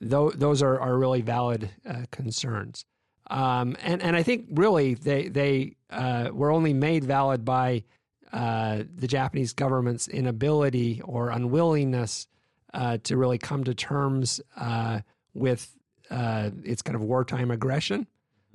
th- 0.00 0.34
those 0.34 0.62
are, 0.62 0.80
are 0.80 0.96
really 0.98 1.22
valid 1.22 1.70
uh, 1.88 2.04
concerns. 2.10 2.84
Um, 3.28 3.76
and, 3.82 4.02
and 4.02 4.16
I 4.16 4.22
think 4.22 4.46
really 4.50 4.94
they, 4.94 5.28
they 5.28 5.76
uh, 5.90 6.30
were 6.32 6.50
only 6.50 6.74
made 6.74 7.04
valid 7.04 7.44
by 7.44 7.84
uh, 8.32 8.82
the 8.94 9.06
Japanese 9.06 9.52
government's 9.52 10.08
inability 10.08 11.00
or 11.02 11.30
unwillingness 11.30 12.26
uh, 12.74 12.98
to 13.04 13.16
really 13.16 13.38
come 13.38 13.64
to 13.64 13.74
terms 13.74 14.40
uh, 14.56 15.00
with 15.32 15.74
uh, 16.10 16.50
its 16.64 16.82
kind 16.82 16.96
of 16.96 17.02
wartime 17.02 17.50
aggression. 17.50 18.06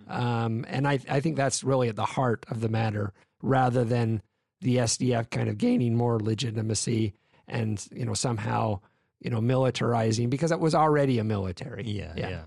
Um, 0.08 0.66
and 0.68 0.88
I, 0.88 1.00
I 1.10 1.20
think 1.20 1.38
that's 1.38 1.64
really 1.64 1.88
at 1.88 1.96
the 1.96 2.06
heart 2.06 2.46
of 2.50 2.62
the 2.62 2.70
matter 2.70 3.14
rather 3.42 3.84
than 3.84 4.22
the 4.62 4.78
SDF 4.78 5.30
kind 5.30 5.50
of 5.50 5.58
gaining 5.58 5.96
more 5.96 6.20
legitimacy 6.20 7.14
and 7.48 7.88
you 7.92 8.06
know 8.06 8.14
somehow 8.14 8.80
you 9.22 9.30
know 9.30 9.40
militarizing 9.40 10.30
because 10.30 10.52
it 10.52 10.60
was 10.60 10.76
already 10.76 11.20
a 11.20 11.24
military. 11.24 11.84
Yeah, 11.86 12.14
yeah. 12.16 12.30
yeah. 12.30 12.42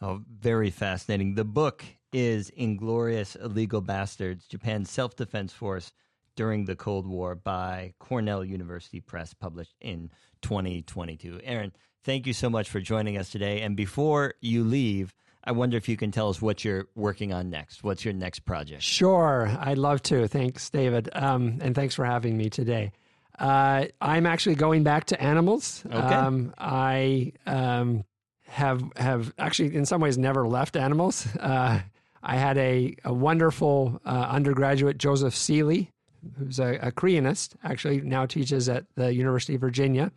Oh, 0.00 0.22
very 0.40 0.70
fascinating. 0.70 1.34
The 1.34 1.44
book 1.44 1.84
is 2.12 2.50
Inglorious 2.50 3.36
Illegal 3.36 3.80
Bastards, 3.80 4.46
Japan's 4.46 4.90
Self 4.90 5.14
Defense 5.14 5.52
Force 5.52 5.92
during 6.36 6.64
the 6.64 6.76
Cold 6.76 7.06
War 7.06 7.34
by 7.34 7.94
Cornell 7.98 8.44
University 8.44 9.00
Press, 9.00 9.34
published 9.34 9.74
in 9.80 10.10
2022. 10.42 11.40
Aaron, 11.44 11.72
thank 12.04 12.26
you 12.26 12.32
so 12.32 12.48
much 12.48 12.70
for 12.70 12.80
joining 12.80 13.16
us 13.18 13.30
today. 13.30 13.62
And 13.62 13.76
before 13.76 14.34
you 14.40 14.64
leave, 14.64 15.14
I 15.42 15.52
wonder 15.52 15.76
if 15.76 15.88
you 15.88 15.96
can 15.96 16.10
tell 16.10 16.28
us 16.28 16.42
what 16.42 16.64
you're 16.64 16.86
working 16.94 17.32
on 17.32 17.50
next. 17.50 17.82
What's 17.82 18.04
your 18.04 18.14
next 18.14 18.40
project? 18.40 18.82
Sure, 18.82 19.50
I'd 19.58 19.78
love 19.78 20.02
to. 20.04 20.28
Thanks, 20.28 20.68
David. 20.68 21.08
Um, 21.12 21.58
and 21.62 21.74
thanks 21.74 21.94
for 21.94 22.04
having 22.04 22.36
me 22.36 22.50
today. 22.50 22.92
Uh, 23.38 23.86
I'm 24.00 24.26
actually 24.26 24.56
going 24.56 24.82
back 24.82 25.06
to 25.06 25.20
animals. 25.20 25.82
Okay. 25.86 25.96
Um, 25.96 26.52
I 26.58 27.32
um, 27.46 28.04
have 28.46 28.82
have 28.96 29.32
actually, 29.38 29.74
in 29.74 29.86
some 29.86 30.02
ways, 30.02 30.18
never 30.18 30.46
left 30.46 30.76
animals. 30.76 31.26
Uh, 31.38 31.80
I 32.22 32.36
had 32.36 32.58
a, 32.58 32.94
a 33.02 33.14
wonderful 33.14 33.98
uh, 34.04 34.26
undergraduate, 34.28 34.98
Joseph 34.98 35.34
Seeley, 35.34 35.90
who's 36.38 36.58
a, 36.58 36.78
a 36.82 36.92
Koreanist, 36.92 37.56
actually 37.62 38.00
now 38.00 38.26
teaches 38.26 38.68
at 38.68 38.84
the 38.94 39.12
University 39.12 39.54
of 39.54 39.60
Virginia. 39.60 40.12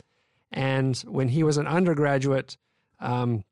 And 0.52 0.96
when 1.08 1.30
he 1.30 1.44
was 1.44 1.58
an 1.58 1.68
undergraduate, 1.68 2.58
um, 3.00 3.44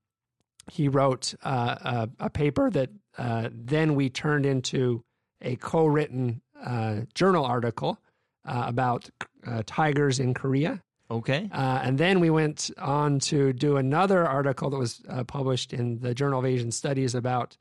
he 0.72 0.88
wrote 0.88 1.34
uh, 1.44 2.08
a, 2.20 2.26
a, 2.26 2.30
paper 2.30 2.70
that 2.70 2.90
uh, 3.18 3.50
then 3.52 3.96
we 3.96 4.10
turned 4.10 4.46
into 4.46 5.04
a 5.42 5.56
co 5.56 5.86
written 5.86 6.42
uh, 6.64 7.02
journal 7.14 7.46
article 7.46 7.98
uh, 8.46 8.64
about 8.68 9.10
uh, 9.46 9.64
tigers 9.66 10.20
in 10.20 10.34
Korea. 10.34 10.82
Okay. 11.10 11.50
Uh, 11.52 11.82
and 11.84 11.98
then 11.98 12.20
we 12.20 12.30
went 12.30 12.72
on 12.78 13.20
to 13.20 13.52
do 13.52 13.78
another 13.78 14.26
article 14.26 14.70
that 14.70 14.78
was 14.78 15.02
published 15.28 15.74
in 15.74 16.00
the 16.00 16.14
Journal 16.14 16.40
of 16.40 16.46
Asian 16.46 16.72
Studies 16.72 17.16
about 17.16 17.58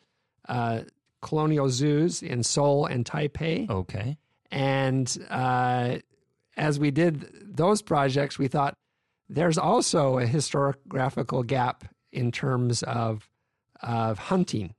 colonial 1.20 1.68
zoos 1.68 2.22
in 2.22 2.42
Seoul 2.42 2.86
and 2.86 3.04
Taipei. 3.04 3.68
Okay. 3.68 4.16
And 4.50 5.16
as 6.56 6.78
we 6.78 6.90
did 6.90 7.28
those 7.42 7.82
projects, 7.82 8.38
we 8.38 8.48
thought 8.48 8.76
there's 9.28 9.58
also 9.58 10.18
a 10.18 10.26
historiographical 10.26 11.46
gap 11.46 11.84
in 12.12 12.32
terms 12.32 12.82
of 12.82 13.28
of 13.82 14.18
hunting. 14.18 14.74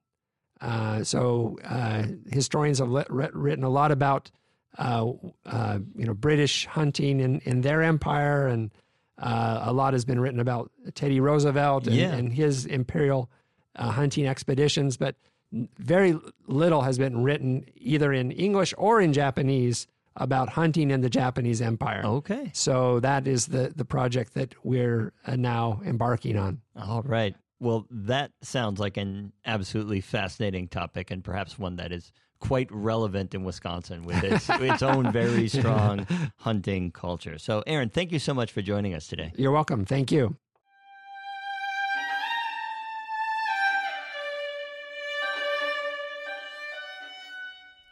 Uh, 0.59 1.03
so 1.03 1.57
uh, 1.65 2.03
historians 2.29 2.77
have 2.77 2.89
let, 2.89 3.11
written 3.11 3.63
a 3.63 3.69
lot 3.69 3.91
about 3.91 4.29
uh, 4.77 5.11
uh, 5.45 5.79
you 5.95 6.05
know 6.05 6.13
British 6.13 6.65
hunting 6.67 7.19
in, 7.19 7.39
in 7.39 7.61
their 7.61 7.81
empire, 7.81 8.47
and 8.47 8.71
uh, 9.17 9.61
a 9.63 9.73
lot 9.73 9.93
has 9.93 10.05
been 10.05 10.19
written 10.19 10.39
about 10.39 10.71
Teddy 10.93 11.19
Roosevelt 11.19 11.87
and, 11.87 11.95
yeah. 11.95 12.11
and 12.11 12.31
his 12.31 12.65
imperial 12.65 13.29
uh, 13.75 13.89
hunting 13.89 14.27
expeditions, 14.27 14.97
but 14.97 15.15
very 15.51 16.17
little 16.47 16.81
has 16.81 16.97
been 16.97 17.23
written 17.23 17.65
either 17.75 18.13
in 18.13 18.31
English 18.31 18.73
or 18.77 19.01
in 19.01 19.13
Japanese 19.13 19.87
about 20.15 20.49
hunting 20.49 20.91
in 20.91 21.01
the 21.01 21.09
Japanese 21.09 21.61
Empire. 21.61 22.01
Okay. 22.03 22.51
So 22.53 22.99
that 22.99 23.27
is 23.27 23.47
the 23.47 23.73
the 23.75 23.85
project 23.85 24.33
that 24.33 24.53
we're 24.63 25.13
uh, 25.25 25.35
now 25.35 25.81
embarking 25.85 26.37
on. 26.37 26.61
All 26.75 27.01
right. 27.03 27.35
Well, 27.59 27.85
that 27.91 28.31
sounds 28.41 28.79
like 28.79 28.97
an 28.97 29.33
absolutely 29.45 30.01
fascinating 30.01 30.67
topic, 30.67 31.11
and 31.11 31.23
perhaps 31.23 31.59
one 31.59 31.75
that 31.75 31.91
is 31.91 32.11
quite 32.39 32.67
relevant 32.71 33.35
in 33.35 33.43
Wisconsin 33.43 34.03
with 34.03 34.23
its 34.23 34.49
its 34.49 34.81
own 34.81 35.11
very 35.11 35.47
strong 35.47 36.07
hunting 36.37 36.91
culture. 36.91 37.37
So, 37.37 37.63
Aaron, 37.67 37.89
thank 37.89 38.11
you 38.11 38.19
so 38.19 38.33
much 38.33 38.51
for 38.51 38.61
joining 38.61 38.93
us 38.93 39.07
today. 39.07 39.31
You're 39.37 39.51
welcome. 39.51 39.85
Thank 39.85 40.11
you. 40.11 40.35